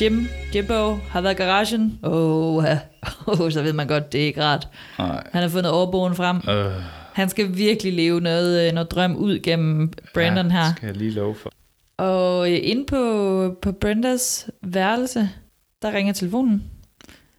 [0.00, 1.98] Jim, Jimbo har været i garagen.
[2.02, 2.64] Åh, oh,
[3.40, 4.68] oh, så ved man godt, det er ikke rart.
[4.98, 5.26] Nej.
[5.32, 6.36] Han har fundet overboen frem.
[6.36, 6.72] Øh,
[7.12, 10.72] Han skal virkelig leve noget, øh, noget drøm ud gennem Brandon ja, her.
[10.76, 11.52] skal jeg lige love for.
[11.96, 15.28] Og øh, inde på, på Brendas værelse,
[15.82, 16.62] der ringer telefonen.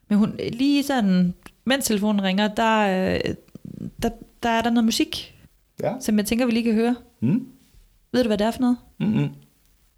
[0.10, 1.34] Men hun, lige sådan,
[1.66, 2.80] mens telefonen ringer, der,
[3.14, 3.20] øh,
[4.04, 4.10] der,
[4.44, 5.36] der er der noget musik,
[5.84, 5.94] Ja.
[6.00, 6.96] som jeg tænker, vi lige kan høre.
[7.20, 7.48] Mm.
[8.12, 8.78] Ved du, hvad det er for noget?
[9.00, 9.30] Mm-hmm.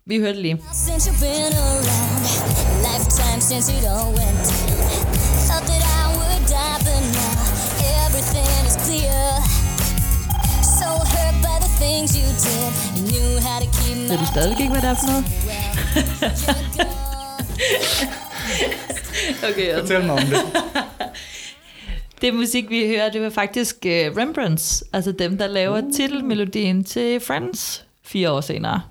[0.05, 0.57] Vi hørte det lige.
[0.73, 2.23] Since you've been around,
[2.87, 4.45] lifetime since it all went.
[5.47, 7.35] Thought that I would die, but now
[8.03, 9.21] everything is clear.
[10.79, 14.59] So hurt by the things you did, you knew how to keep Ved du stadig
[14.59, 15.25] ikke, hvad det er for noget?
[19.49, 20.37] okay, Fortæl mig om det.
[22.21, 25.93] Det musik, vi hører, det var faktisk uh, Rembrandts, altså dem, der laver uh.
[25.93, 28.81] titelmelodien til Friends fire år senere.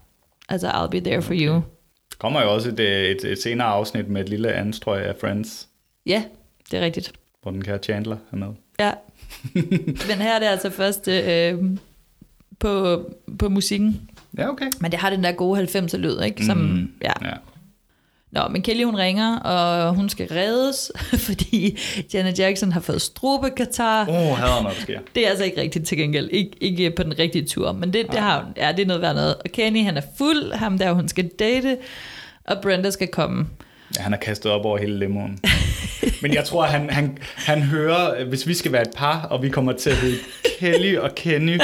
[0.52, 1.52] Altså I'll Be There For You.
[1.54, 2.80] Der kommer jo også et,
[3.10, 5.68] et, et senere afsnit med et lille anstrøg af Friends,
[6.06, 6.24] Ja,
[6.70, 7.12] det er rigtigt.
[7.42, 8.48] hvor den kære Chandler er med.
[8.80, 8.92] Ja.
[10.08, 11.58] Men her er det altså først øh,
[12.58, 13.00] på,
[13.38, 14.10] på musikken.
[14.38, 14.66] Ja, okay.
[14.80, 16.44] Men det har den der gode 90'er lyd, ikke?
[16.46, 17.12] Som, Mm, ja.
[17.28, 17.34] ja.
[18.32, 20.92] Nå, men Kelly hun ringer, og hun skal reddes,
[21.26, 21.78] fordi
[22.14, 24.08] Janet Jackson har fået strubekatar.
[24.08, 24.98] Åh, oh, hader, når det sker.
[25.14, 26.30] Det er altså ikke rigtigt til gengæld.
[26.32, 29.02] Ik- ikke på den rigtige tur, men det, det, har, hun- ja, det er noget
[29.02, 29.34] værd noget.
[29.34, 31.76] Og Kenny, han er fuld, ham der hun skal date,
[32.44, 33.46] og Brenda skal komme.
[33.98, 35.38] Ja, han er kastet op over hele limoen.
[36.22, 39.48] Men jeg tror, han, han, han hører, hvis vi skal være et par, og vi
[39.48, 40.16] kommer til at hedde
[40.58, 41.58] Kelly og Kenny,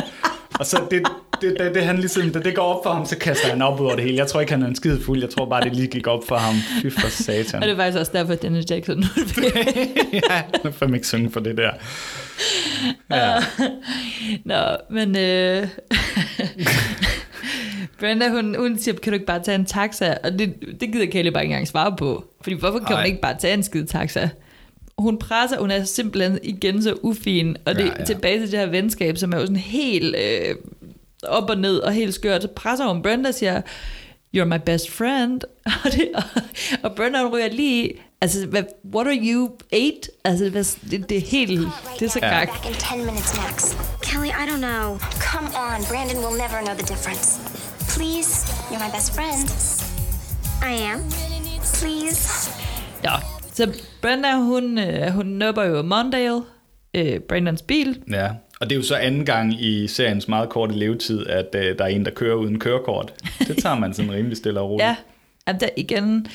[0.58, 1.02] og så det,
[1.40, 3.80] det, det, det, han ligesom, da det går op for ham, så kaster han op
[3.80, 4.16] over det hele.
[4.16, 5.20] Jeg tror ikke, han er en skide fuld.
[5.20, 6.54] Jeg tror bare, det lige gik op for ham.
[6.82, 7.62] Fy for satan.
[7.62, 9.02] Og det er faktisk også derfor, at Janet Jackson
[10.12, 11.70] ja, han er fandme ikke synge for det der.
[13.10, 13.34] Ja.
[14.44, 15.68] Nå, men øh,
[18.00, 20.14] Brenda, hun, hun siger, kan du ikke bare tage en taxa?
[20.24, 22.24] Og det, det gider Kelly bare ikke engang svare på.
[22.40, 22.96] Fordi hvorfor kan Ej.
[22.96, 24.28] hun ikke bare tage en skide taxa?
[24.98, 27.56] Hun presser, hun er simpelthen igen så ufin.
[27.66, 30.54] Og det Ja, ja, tilbage til det her venskab, som er jo sådan helt øh,
[31.22, 32.42] op og ned og helt skørt.
[32.42, 33.60] Så presser hun Brenda og siger,
[34.36, 35.40] you're my best friend.
[35.84, 36.22] Og, det, og,
[36.82, 38.62] og Brenda hun ryger lige altså, hvad,
[38.94, 40.10] what are you, eight?
[40.24, 41.60] Altså, hvad, det, det er helt,
[41.98, 42.38] det er så Ja.
[42.38, 42.48] gak.
[42.48, 43.76] Back in 10 minutes max.
[44.02, 44.98] Kelly, I don't know.
[45.32, 47.40] Come on, Brandon will never know the difference.
[47.94, 48.30] Please,
[48.70, 49.48] you're my best friend.
[50.62, 51.00] I am.
[51.80, 52.50] Please.
[53.04, 53.14] Ja,
[53.58, 56.42] så Brenda, hun, øh, hun nubber jo Mondale,
[56.94, 58.02] øh, Brandons bil.
[58.10, 58.28] ja.
[58.60, 61.84] Og det er jo så anden gang i seriens meget korte levetid, at øh, der
[61.84, 63.14] er en, der kører uden kørekort.
[63.38, 64.86] Det tager man sådan rimelig stille og roligt.
[64.86, 64.96] Ja,
[65.46, 66.26] at der igen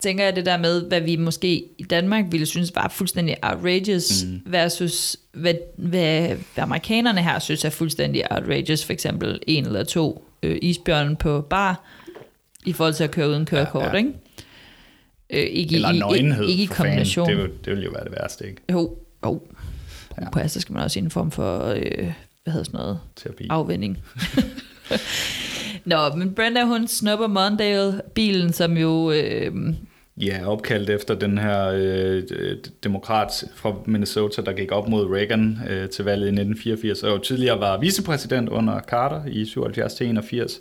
[0.00, 4.24] tænker jeg det der med, hvad vi måske i Danmark ville synes var fuldstændig outrageous,
[4.24, 4.40] mm.
[4.46, 8.84] versus hvad, hvad, hvad amerikanerne her synes er fuldstændig outrageous.
[8.84, 11.84] For eksempel en eller to øh, isbjørn på bar,
[12.66, 13.90] i forhold til at køre uden kørekort, ja.
[13.90, 13.96] ja.
[13.96, 14.12] ikke?
[15.30, 17.28] Øh, ikke, Eller i, nøgenhed ikke, ikke i kombination.
[17.28, 18.62] Det, vil, det vil jo være det værste, ikke?
[18.72, 19.42] Jo, jo.
[20.20, 20.30] Ja.
[20.30, 22.12] På så skal man også i en form for, øh,
[22.44, 23.00] hvad hedder sådan noget?
[23.16, 23.46] Terapi.
[23.50, 23.98] Afvinding.
[25.84, 29.10] Nå, men Brenda, hun snupper Mondale, bilen, som jo...
[29.10, 29.52] Øh,
[30.20, 32.22] Ja, opkaldt efter den her øh,
[32.84, 37.18] demokrat fra Minnesota, der gik op mod Reagan øh, til valget i 1984, og jo
[37.18, 40.60] tidligere var vicepræsident under Carter i 77 til 81.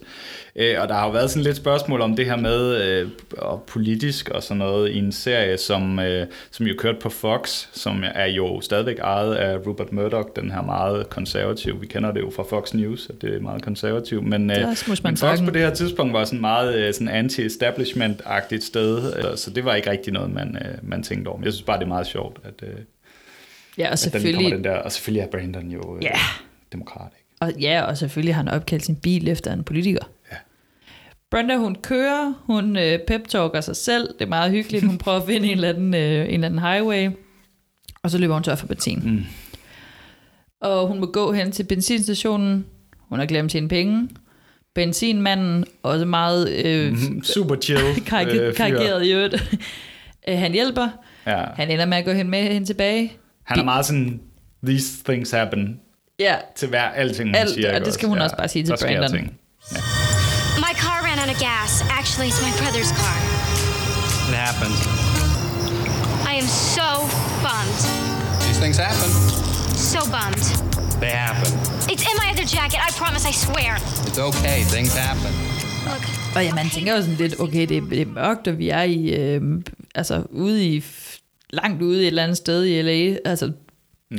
[0.55, 3.63] Øh, og der har jo været sådan lidt spørgsmål om det her med øh, og
[3.67, 8.03] politisk og sådan noget i en serie, som, øh, som jo kørte på Fox, som
[8.15, 11.81] er jo stadigvæk ejet af Rupert Murdoch, den her meget konservativ.
[11.81, 14.23] Vi kender det jo fra Fox News, at det er meget konservativ.
[14.23, 17.25] Men, øh, er smusman men Fox på det her tidspunkt var sådan meget øh, sådan
[17.25, 21.37] anti-establishment-agtigt sted, øh, så det var ikke rigtig noget, man, øh, man tænkte over.
[21.37, 22.83] Men jeg synes bare, det er meget sjovt, at, øh, ja, og at
[23.77, 24.51] den kommer selvfølgelig...
[24.51, 24.75] den der.
[24.75, 26.11] Og selvfølgelig er Brandon jo øh, Ja.
[26.71, 27.11] demokrat.
[27.17, 27.25] Ikke?
[27.39, 30.09] Og, ja, og selvfølgelig har han opkaldt sin bil efter en politiker.
[30.31, 30.37] Ja.
[31.31, 34.07] Brenda, hun kører, hun øh, pep-talker sig selv.
[34.13, 34.85] Det er meget hyggeligt.
[34.85, 37.09] Hun prøver at finde en eller anden, øh, en eller anden highway.
[38.03, 39.01] Og så løber hun tør for benzin.
[39.05, 39.23] Mm.
[40.61, 42.65] Og hun må gå hen til benzinstationen.
[42.99, 44.09] Hun har glemt sine penge.
[44.75, 48.05] Benzinmanden, også meget øh, Mhm, Super chill øh,
[48.55, 49.35] karikeret i øvrigt.
[50.27, 50.87] Øh, han hjælper.
[51.27, 51.43] Ja.
[51.55, 53.13] Han ender med at gå hen med hende tilbage.
[53.43, 54.19] Han er meget sådan,
[54.67, 55.79] these things happen
[56.19, 57.79] Ja, til hver alting, hun Alt, siger.
[57.79, 59.11] og det skal hun også bare sige til der Brandon.
[59.11, 59.33] ting.
[60.57, 61.71] My car ran out of gas.
[61.99, 63.17] Actually, it's my brother's car.
[64.29, 64.77] It happens.
[66.31, 66.47] I am
[66.77, 66.89] so
[67.45, 67.79] bummed.
[68.45, 69.09] These things happen.
[69.91, 70.74] So bummed.
[71.01, 71.49] They happen.
[71.93, 72.79] It's in my other jacket.
[72.87, 73.23] I promise.
[73.31, 73.73] I swear.
[74.07, 74.57] It's okay.
[74.73, 75.31] Things happen.
[75.89, 76.03] Look.
[76.35, 78.69] Og ja, man tænker jo sådan lidt, okay, det er, det er mørkt, og vi
[78.69, 79.41] er i, øh,
[79.95, 80.83] altså ude i,
[81.49, 83.17] langt ude i et eller andet sted i LA.
[83.25, 83.51] Altså,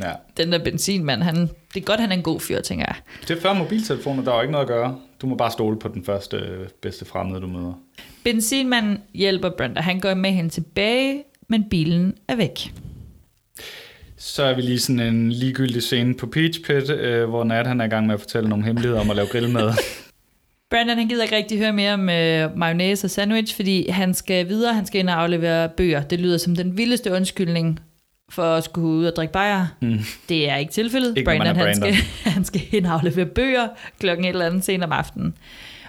[0.01, 0.11] Ja.
[0.37, 1.35] den der benzinmand, han,
[1.73, 2.95] det er godt, han er en god fyr, tænker jeg.
[3.27, 4.97] Det er før mobiltelefoner, der er jo ikke noget at gøre.
[5.21, 7.73] Du må bare stole på den første øh, bedste fremmede, du møder.
[8.23, 9.81] Benzinmanden hjælper Brenda.
[9.81, 12.73] Han går med hende tilbage, men bilen er væk.
[14.17, 17.81] Så er vi lige sådan en ligegyldig scene på Peach Pit, øh, hvor Nat han
[17.81, 19.73] er i gang med at fortælle nogle hemmeligheder om at lave grillmad.
[20.69, 24.49] Brandon han gider ikke rigtig høre mere om øh, mayonnaise og sandwich, fordi han skal
[24.49, 26.01] videre, han skal ind og aflevere bøger.
[26.01, 27.79] Det lyder som den vildeste undskyldning
[28.29, 29.65] for at skulle ud og drikke bajer.
[29.81, 29.99] Mm.
[30.29, 31.17] Det er ikke tilfældet.
[31.17, 31.93] Ikke, Brandon, er han Brandon.
[31.93, 31.93] skal,
[32.33, 33.67] han skal ind og aflevere bøger
[33.99, 35.33] klokken et eller andet sent om aftenen.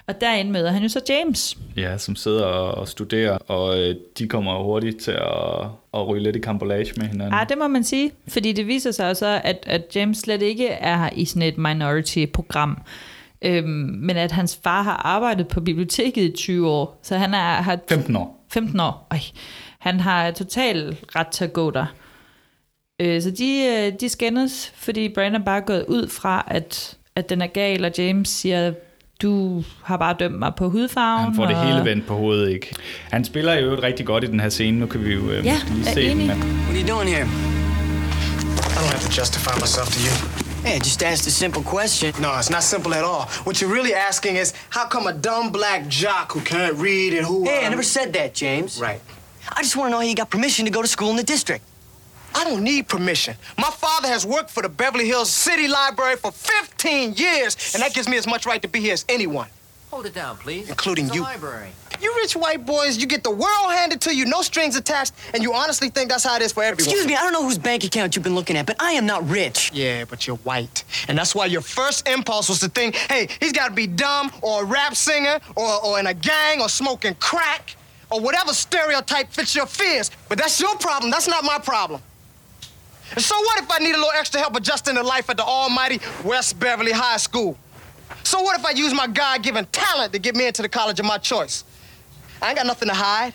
[0.09, 1.57] Og derinde møder han jo så James.
[1.77, 6.35] Ja, som sidder og, studerer, og øh, de kommer hurtigt til at, at ryge lidt
[6.35, 7.33] i kambolage med hinanden.
[7.33, 8.11] Ja, det må man sige.
[8.27, 12.81] Fordi det viser sig så, at, at James slet ikke er i sådan et minority-program.
[13.41, 13.67] Øhm,
[14.01, 16.99] men at hans far har arbejdet på biblioteket i 20 år.
[17.03, 18.45] Så han er, har 15 år.
[18.51, 19.07] 15 år.
[19.11, 19.19] Øj.
[19.79, 21.85] Han har total ret til at gå der.
[23.01, 27.29] Øh, så de, øh, de skændes, fordi Brandon bare er gået ud fra, at, at
[27.29, 28.73] den er gal, og James siger,
[29.21, 31.23] du har bare dømt mig på hudfarven.
[31.23, 31.67] Han får det og...
[31.67, 32.75] hele vendt på hovedet, ikke?
[33.11, 34.79] Han spiller jo rigtig godt i den her scene.
[34.79, 36.17] Nu kan vi jo øh, Ja, lige er se den.
[36.17, 37.25] Men What are you doing here?
[37.25, 40.13] I don't have to justify myself to you.
[40.65, 42.13] Hey, just asked a simple question.
[42.21, 43.23] No, it's not simple at all.
[43.45, 47.25] What you're really asking is, how come a dumb black jock who can't read and
[47.25, 47.43] who...
[47.43, 48.79] Hey, I um, never said that, James.
[48.81, 49.01] Right.
[49.57, 51.29] I just want to know how you got permission to go to school in the
[51.33, 51.63] district.
[52.35, 53.35] I don't need permission.
[53.57, 57.93] My father has worked for the Beverly Hills City Library for 15 years, and that
[57.93, 59.47] gives me as much right to be here as anyone.
[59.91, 60.69] Hold it down, please.
[60.69, 61.23] Including It's you.
[61.23, 61.71] library.
[62.01, 65.43] You rich white boys, you get the world handed to you, no strings attached, and
[65.43, 66.85] you honestly think that's how it is for everyone.
[66.89, 69.05] Excuse me, I don't know whose bank account you've been looking at, but I am
[69.05, 69.71] not rich.
[69.73, 70.85] Yeah, but you're white.
[71.09, 74.31] And that's why your first impulse was to think, hey, he's got to be dumb
[74.41, 77.75] or a rap singer or, or in a gang or smoking crack
[78.11, 80.09] or whatever stereotype fits your fears.
[80.29, 81.11] But that's your problem.
[81.11, 82.01] That's not my problem.
[83.15, 85.43] And so what if I need a little extra help adjusting to life at the
[85.43, 87.57] almighty West Beverly High School?
[88.23, 91.05] So what if I use my God-given talent to get me into the college of
[91.05, 91.63] my choice?
[92.41, 93.33] I ain't got nothing to hide,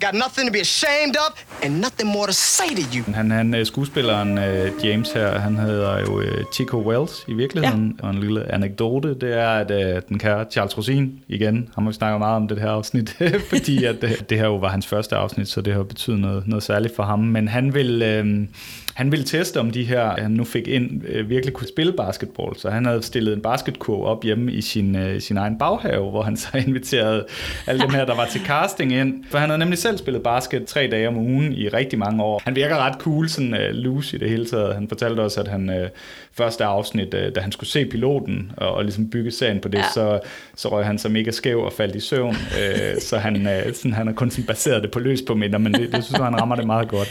[0.00, 1.30] got nothing to be ashamed of,
[1.62, 3.02] and nothing more to say to you.
[3.14, 7.96] han, han øh, skuespilleren øh, James her, han hedder jo øh, Chico Wells i virkeligheden.
[7.98, 8.06] Ja.
[8.06, 11.90] Og en lille anekdote, det er, at øh, den kære Charles Rosin, igen, ham har
[11.90, 13.16] vi snakket meget om det her afsnit,
[13.50, 16.48] fordi at øh, det her jo var hans første afsnit, så det har betydet noget,
[16.48, 17.18] noget særligt for ham.
[17.18, 18.02] Men han vil...
[18.02, 18.46] Øh,
[18.94, 22.56] han ville teste, om de her, han nu fik ind, øh, virkelig kunne spille basketball.
[22.56, 26.22] Så han havde stillet en basketkurv op hjemme i sin, øh, sin egen baghave, hvor
[26.22, 27.24] han så inviterede
[27.66, 29.24] alle dem her, der var til casting ind.
[29.30, 32.42] For han havde nemlig selv spillet basket tre dage om ugen i rigtig mange år.
[32.44, 34.74] Han virker ret cool, sådan øh, loose i det hele taget.
[34.74, 35.88] Han fortalte også, at han øh,
[36.32, 39.78] første afsnit, øh, da han skulle se piloten og, og ligesom bygge serien på det,
[39.78, 39.84] Ja.
[39.94, 40.20] så,
[40.56, 42.36] så røg han så mega skæv og faldt i søvn.
[42.62, 45.58] øh, så han, øh, sådan, han har kun sådan baseret det på løs på minder,
[45.58, 47.08] men det, det synes jeg, han rammer det meget godt.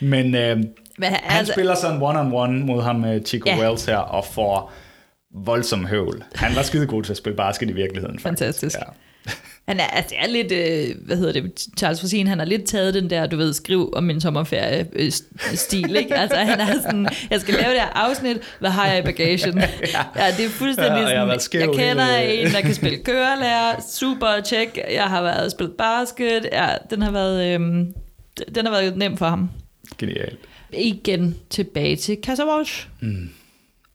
[0.00, 0.62] Men øh,
[1.00, 3.58] Men han, han altså, spiller sådan one-on-one mod ham med Chico Ja.
[3.60, 4.72] Wells her, og får
[5.34, 6.24] voldsom høvl.
[6.34, 8.18] Han var skide god til at spille basket i virkeligheden.
[8.18, 8.40] Faktisk.
[8.42, 8.76] Fantastisk.
[8.76, 9.32] Ja.
[9.68, 12.94] Han er, altså, er lidt, øh, hvad hedder det, Charles Rosin, han har lidt taget
[12.94, 16.14] den der, du ved, skriv om min sommerferie øh, st- stil, ikke?
[16.14, 19.58] Altså, han er sådan, jeg skal lave det her afsnit, hvad har jeg i bagagen?
[19.58, 19.66] ja.
[20.16, 22.98] ja, det er fuldstændig Ja, jeg sådan, skæv jeg kender hele- en, der kan spille
[23.04, 27.60] kørelærer, super check, jeg har været spillet basket, ja, den har været, øh,
[28.54, 29.50] den har været nem for ham.
[29.98, 30.38] Genialt.
[30.72, 33.30] Igen tilbage til Walsh, Mm.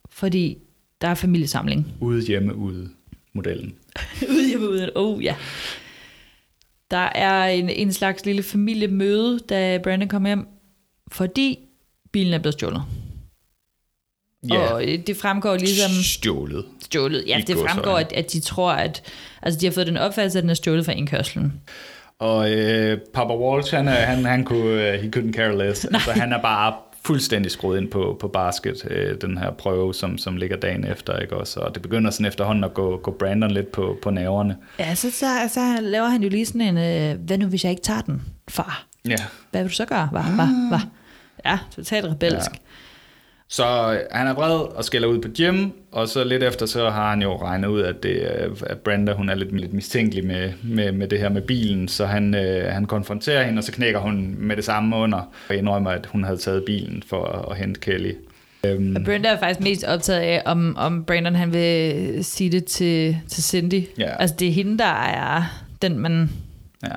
[0.10, 0.58] fordi
[1.02, 1.88] der er familiesamling.
[2.02, 2.90] Ude hjemme ude
[3.34, 3.76] modellen.
[4.30, 4.92] ude hjemme ude.
[4.96, 5.36] Oh ja.
[6.92, 10.48] Der er en, en slags lille familiemøde, da Brandon kommer hjem,
[11.12, 11.60] fordi
[12.12, 12.84] bilen er blevet stjålet.
[14.50, 14.58] Ja.
[14.74, 15.92] Og øh, det fremgår ligesom...
[16.04, 16.66] Stjålet.
[16.82, 19.04] Stjålet, ja, I det fremgår, at, at de tror, at...
[19.42, 21.54] Altså, de har fået den opfattelse, at den er stjålet fra indkørslen.
[22.20, 25.86] Og øh, Papa Walsh, han, han, han kunne, uh, he couldn't care less.
[25.86, 30.18] Altså, han er bare fuldstændig skruet ind på, på basket, øh, den her prøve, som,
[30.18, 31.60] som ligger dagen efter, ikke også?
[31.60, 34.58] Og det begynder sådan efterhånden at gå, gå Brandon lidt på, på nerverne.
[34.80, 36.78] Ja, så, så, så laver han jo lige sådan en...
[36.78, 38.86] Øh, hvad nu, hvis jeg ikke tager den, far?
[39.08, 39.16] Ja.
[39.52, 40.08] Hvad vil du så gøre?
[40.12, 40.22] Hvad?
[40.22, 40.68] Hvad?
[40.70, 40.80] Hvad?
[41.46, 42.52] Ja, totalt rebelsk.
[42.52, 42.58] Ja.
[43.50, 46.90] Så øh, han er vred og skælder ud på Jim, og så lidt efter, så
[46.90, 50.26] har han jo regnet ud, at, det, øh, at Brenda hun er lidt, lidt mistænkelig
[50.26, 53.72] med, med, med det her med bilen, så han, øh, han konfronterer hende, og så
[53.72, 57.52] knækker hun med det samme under, og indrømmer, at hun havde taget bilen for at,
[57.52, 58.12] at hente Kelly.
[58.66, 62.66] Øhm, Og Brenda er faktisk mest optaget af, om, om Brandon han vil sige det
[62.66, 63.84] til, til Cindy.
[63.98, 64.16] Ja.
[64.20, 65.44] Altså det er hende, der er
[65.82, 66.30] den, man,
[66.84, 66.90] ja.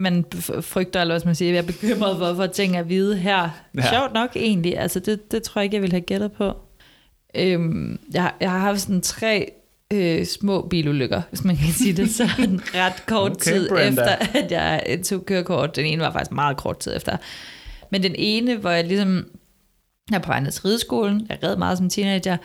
[0.00, 0.24] Man
[0.60, 3.48] frygter, eller hvad man sige, jeg er bekymret for, for ting at vide her.
[3.76, 3.90] Ja.
[3.92, 6.52] Sjovt nok egentlig, altså det, det tror jeg ikke, jeg ville have gættet på.
[7.34, 9.50] Øhm, jeg, har- jeg har haft sådan tre
[9.92, 13.86] øh, små bilulykker, hvis man kan sige det sådan, ret kort Okay, tid Brenda.
[14.02, 15.76] efter, at jeg tog kørekort.
[15.76, 17.16] Den ene var faktisk meget kort tid efter.
[17.90, 19.24] Men den ene, hvor jeg ligesom,
[20.10, 22.36] jeg er på vej ned til rideskolen, jeg red meget som teenager,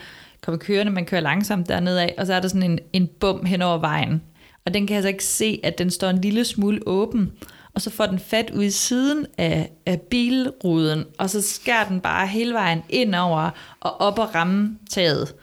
[0.42, 3.44] kommer kørende, man kører langsomt dernede af, og så er der sådan en, en bum
[3.44, 4.22] hen over vejen.
[4.66, 7.32] Og den kan altså så ikke se, at den står en lille smule åben.
[7.74, 12.00] og så får den fat ud i siden af, af bilruden, og så skærer den
[12.00, 13.50] bare hele vejen ind over
[13.80, 15.34] og op og ramme taget.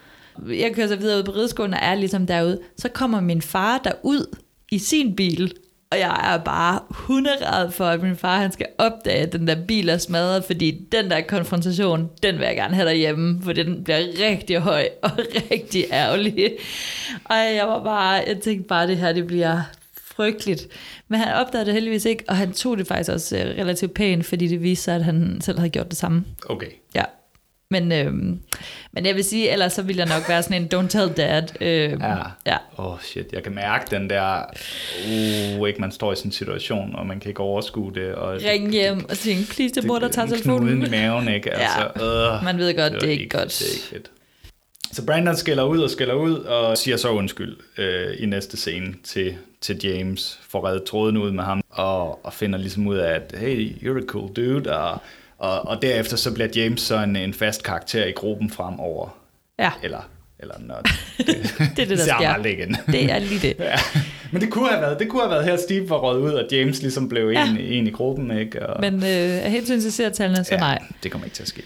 [0.47, 2.59] Jeg kører så videre ud på rideskolen og er ligesom derude.
[2.77, 4.35] Så kommer min far derud
[4.71, 5.53] i sin bil,
[5.91, 9.65] og jeg er bare hunderad for, at min far han skal opdage, at den der
[9.67, 13.83] bil er smadret, fordi den der konfrontation, den vil jeg gerne have derhjemme, for den
[13.83, 15.11] bliver rigtig høj og
[15.51, 16.51] rigtig ærgerlig.
[17.23, 19.61] Og jeg var bare, jeg tænkte bare, det her, det bliver
[20.03, 20.67] frygteligt.
[21.07, 24.25] Men han opdagede det heldigvis ikke, og han tog det faktisk også øh, relativt pænt,
[24.25, 26.25] fordi det viste sig, at han selv havde gjort det samme.
[26.49, 26.67] Okay.
[26.95, 27.03] Ja.
[27.71, 28.39] Men, øhm,
[28.91, 31.43] men jeg vil sige, ellers så ville jeg nok være sådan en don't tell dad.
[31.61, 32.15] Øhm, Ja.
[32.45, 32.57] ja.
[32.77, 34.43] Åh oh shit, jeg kan mærke den der,
[35.59, 38.15] uh, ikke man står i sådan en situation, og man kan ikke overskue det.
[38.15, 40.85] Og Ring hjem og sige, please, det mor, der knude telefonen.
[40.85, 41.51] i maven, ikke?
[41.57, 42.35] Altså, Ja.
[42.37, 43.49] øh, Man ved godt, det er var ikke godt.
[43.59, 44.11] Det er ikke fedt.
[44.91, 48.93] Så Brandon skælder ud og skælder ud, og siger så undskyld øh, i næste scene
[49.03, 53.15] til, til James, får reddet tråden ud med ham, og, og finder ligesom ud af,
[53.15, 55.01] at hey, you're a cool dude, og,
[55.39, 59.17] og, og derefter så bliver James så en, en fast karakter i gruppen fremover.
[59.59, 59.71] Ja.
[59.83, 60.09] Eller,
[60.39, 60.87] eller not.
[61.75, 62.45] Det er det, der sker.
[62.45, 62.77] igen.
[62.87, 63.55] Det er lige det.
[63.63, 63.75] ja.
[64.31, 66.47] Men det kunne have været, det kunne have været her, Steve var røget ud, og
[66.51, 67.49] James ligesom blev Ja.
[67.49, 68.65] en, en i gruppen, ikke?
[68.69, 70.79] Og, Men øh, af hensyn til seertallene, så ja, nej.
[71.03, 71.63] det kommer ikke til at ske.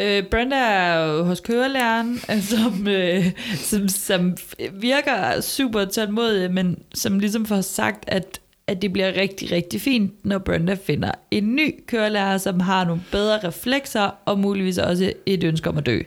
[0.00, 3.26] Øh, Brenda er hos kørelæreren, som, øh,
[3.56, 4.36] som, som
[4.72, 10.12] virker super tålmodig, men som ligesom får sagt, at, at det bliver rigtig, rigtig fint,
[10.24, 15.44] når Brenda finder en ny kørelærer, som har nogle bedre reflekser, og muligvis også et
[15.44, 16.00] ønske om at dø.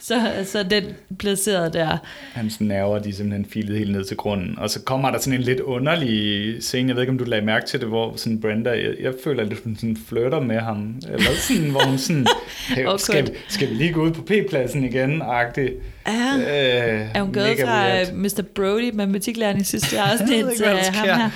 [0.00, 0.84] Så, så den
[1.18, 1.96] placeret der.
[2.32, 4.58] Hans nerver, de er simpelthen filet helt ned til grunden.
[4.58, 7.46] Og så kommer der sådan en lidt underlig scene, jeg ved ikke, om du lagde
[7.46, 10.94] mærke til det, hvor sådan Brenda, jeg, jeg føler, at hun sådan flirter med ham.
[11.12, 12.26] Eller sådan, hvor hun sådan,
[12.68, 12.98] hey, Awkward.
[12.98, 15.22] skal, skal vi lige gå ud på P-pladsen igen?
[15.22, 15.70] Agtig.
[16.06, 16.12] Ja.
[16.38, 18.42] Øh, Er hun gået fra øh, Mr.
[18.54, 21.30] Brody, matematiklæreren i sidste afsnit, ikke, ham sker.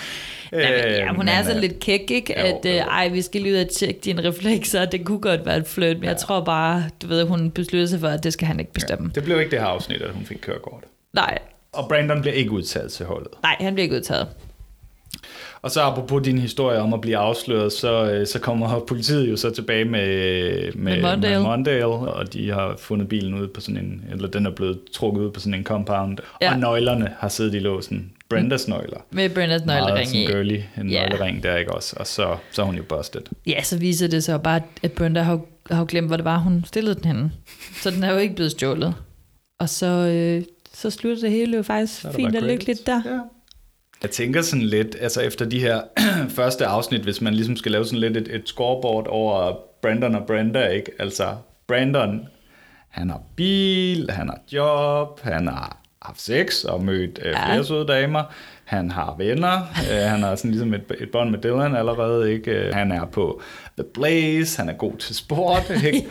[0.53, 0.61] Her?
[0.61, 2.35] Jamen, ja, Øh, hun er men, sådan øh, lidt kæk, ikke?
[2.41, 4.85] jo, At, øh, ej, vi skal lige ud og tjekke dine reflekser.
[4.85, 8.01] Det kunne godt være et flirt, men jeg tror bare, du ved, hun besluttede sig
[8.01, 9.11] for, at det skal han ikke bestemme.
[9.15, 10.83] Det blev ikke det her afsnit, at hun fik kørekort.
[11.13, 11.39] Nej,
[11.73, 13.29] Og Brandon bliver ikke udtaget til holdet.
[13.43, 14.27] nej, han bliver ikke udtaget.
[15.63, 19.37] Og så apropos din historie om at blive afsløret, så, øh, så kommer politiet jo
[19.37, 21.35] så tilbage med, Med Mondale.
[21.35, 24.79] med Mondale, og de har fundet bilen ude på sådan en, eller den er blevet
[24.95, 26.47] trukket ud på sådan en compound, Ja.
[26.47, 26.53] ja.
[26.53, 28.13] og nøglerne har siddet i låsen.
[28.31, 28.99] Brendas nøgler.
[29.11, 30.27] Med Brendas nøglering Meget sådan i.
[30.27, 31.09] girly, en Ja.
[31.09, 31.97] nøglering der, ikke også?
[32.01, 33.21] Og så, så er hun jo busted.
[33.47, 36.65] Ja, så viser det sig bare, at Brenda har, har glemt, hvor det var, hun
[36.67, 37.33] stillede den henne.
[37.83, 38.95] Så den er jo ikke blevet stjålet.
[39.61, 43.03] Og så, øh, så slutter det hele jo faktisk fint og lykkeligt der.
[43.07, 43.19] Ja.
[44.03, 45.81] Jeg tænker sådan lidt, altså efter de her
[46.39, 50.27] første afsnit, hvis man ligesom skal lave sådan lidt et, et scoreboard over Brandon og
[50.27, 50.91] Brenda, ikke?
[50.99, 51.37] Altså,
[51.69, 52.29] Brandon,
[52.89, 57.47] han har bil, han har job, han har haft sex og mødt øh, Ja.
[57.53, 58.23] flere søde damer,
[58.65, 59.53] han har venner,
[59.93, 62.51] øh, han har sådan ligesom et, et bånd med Dylan allerede, ikke?
[62.51, 63.41] Øh, Han er på
[63.79, 66.03] The Blaze, han er god til sport, ikke?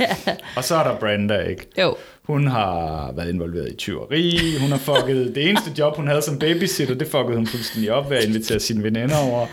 [0.58, 1.66] Og så er der Brenda, ikke?
[1.82, 1.96] Jo.
[2.24, 6.40] Hun har været involveret i tyveri, hun har fucket, det eneste job, hun havde som
[6.40, 9.48] babysitter, det fuckede hun fuldstændig op ved at invitere sine veninder over.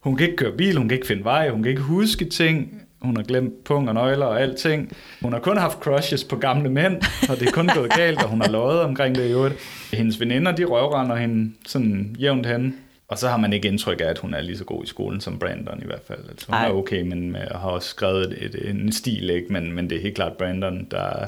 [0.00, 2.82] Hun kan ikke køre bil, hun kan ikke finde vej, hun kan ikke huske ting,
[3.02, 4.96] hun har glemt pung og nøgler og alting.
[5.22, 8.28] Hun har kun haft crushes på gamle mænd, og det er kun gået galt, og
[8.28, 9.54] hun har løjet omkring det i øvrigt.
[9.92, 12.76] Hendes veninder, de røvrender hende sådan jævnt hen.
[13.08, 15.20] Og så har man ikke indtryk af, at hun er lige så god i skolen
[15.20, 16.18] som Brandon i hvert fald.
[16.28, 16.66] Altså, hun Ej.
[16.66, 19.52] er okay, men med, har også skrevet et, en stil, ikke?
[19.52, 21.26] Men, men det er helt klart Brandon, der,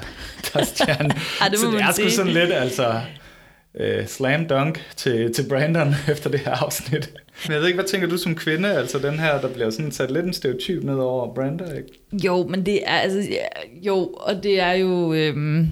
[0.53, 1.11] der er stjernen.
[1.41, 3.01] Ej, det så det er sgu sådan lidt, altså...
[3.75, 7.13] Uh, slam dunk til, til Brandon efter det her afsnit.
[7.47, 8.73] Men jeg ved ikke, hvad tænker du som kvinde?
[8.73, 12.25] Altså den her, der bliver sådan sat lidt en stereotyp ned over Branda, ikke?
[12.25, 13.47] Jo, men det er altså, ja,
[13.87, 15.69] jo, og det er jo, øhm,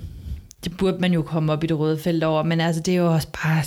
[0.64, 2.98] det burde man jo komme op i det røde felt over, men altså, det er
[2.98, 3.62] jo også bare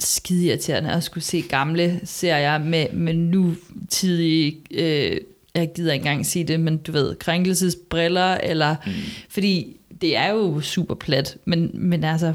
[0.00, 5.20] skide irriterende at skulle se gamle serier med, med nutidige, øh,
[5.54, 8.92] jeg gider ikke engang sige det, men du ved, krænkelsesbriller, eller, mm.
[9.28, 12.34] fordi det er jo super plat, men, men altså,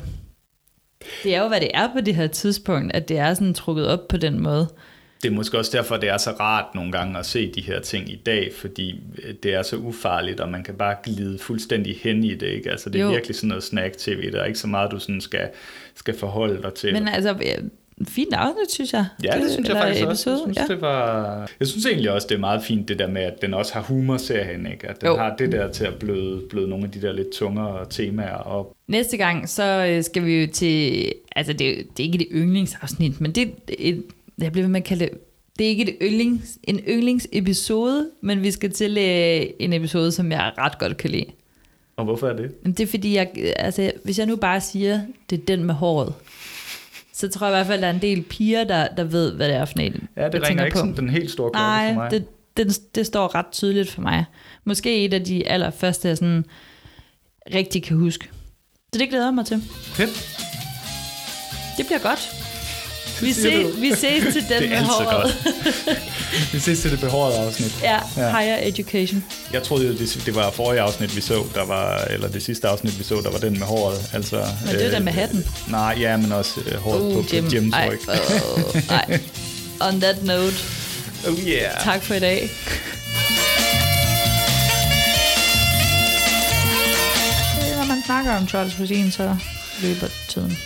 [1.23, 3.87] det er jo, hvad det er på det her tidspunkt, at det er sådan trukket
[3.87, 4.67] op på den måde.
[5.23, 7.79] Det er måske også derfor, det er så rart nogle gange at se de her
[7.79, 11.97] ting i dag, fordi øh, det er så ufarligt, og man kan bare glide fuldstændig
[12.03, 12.71] hen i det, ikke?
[12.71, 13.11] Altså det er Jo.
[13.11, 15.49] virkelig sådan noget snack-tv, der er ikke så meget, du sådan skal,
[15.95, 16.93] skal forholde dig til.
[16.93, 17.55] Men altså, ja,
[18.07, 19.05] fint afsnit, synes jeg.
[19.23, 20.29] Ja, det synes jeg faktisk også.
[20.29, 20.73] Jeg synes, ja.
[20.73, 21.49] det var...
[21.59, 23.81] jeg synes egentlig også, det er meget fint, det der med, at den også har
[23.81, 24.87] humor, serien, ikke?
[24.89, 25.17] At den Jo.
[25.17, 28.73] har det der til at bløde, bløde nogle af de der lidt tungere temaer op.
[28.87, 31.11] Næste gang, så øh, skal vi jo til...
[31.35, 34.03] Altså, det, er det er ikke det yndlingsafsnit, men det er et,
[34.37, 35.13] jeg bliver ved med at kalde det...
[35.59, 40.31] Det er ikke et yndlings, en yndlingsepisode, men vi skal til øh, en episode, som
[40.31, 41.25] jeg ret godt kan lide.
[41.95, 42.51] Og hvorfor er det?
[42.65, 46.13] Det er fordi, jeg, altså, hvis jeg nu bare siger, det er den med håret,
[47.13, 49.31] så tror jeg i hvert fald, at der er en del piger, der, der ved,
[49.31, 50.79] hvad det er for en, Ja, det ringer ikke på.
[50.79, 52.11] sådan den helt store klokke Nej, for mig.
[52.11, 52.25] det,
[52.57, 54.25] det, det står ret tydeligt for mig.
[54.63, 56.45] Måske et af de allerførste, jeg sådan
[57.55, 58.29] rigtig kan huske.
[58.93, 59.61] Så det glæder jeg mig til.
[59.71, 60.37] Fedt.
[61.77, 62.42] Det bliver godt.
[63.21, 63.71] Vi, du.
[63.81, 65.35] vi ses til den Det er med altid håret.
[66.53, 67.75] Vi ses til det behårede afsnit.
[67.83, 69.23] ja, higher education.
[69.53, 72.99] Jeg troede, det, det var forrige afsnit, vi så, der var, eller det sidste afsnit,
[72.99, 74.09] vi så, der var den med håret.
[74.13, 75.45] Altså, Men det er den med hatten.
[75.67, 77.47] Nej, ja, men også øh, håret Uh, på, på Jim.
[77.47, 77.97] Jims Ej,
[78.89, 79.19] ej.
[79.81, 80.55] On that note,
[81.27, 81.83] Oh yeah.
[81.83, 82.49] tak for i dag.
[87.77, 89.37] Når man snakker om Charles Cuisine, så
[89.81, 90.57] løber tiden.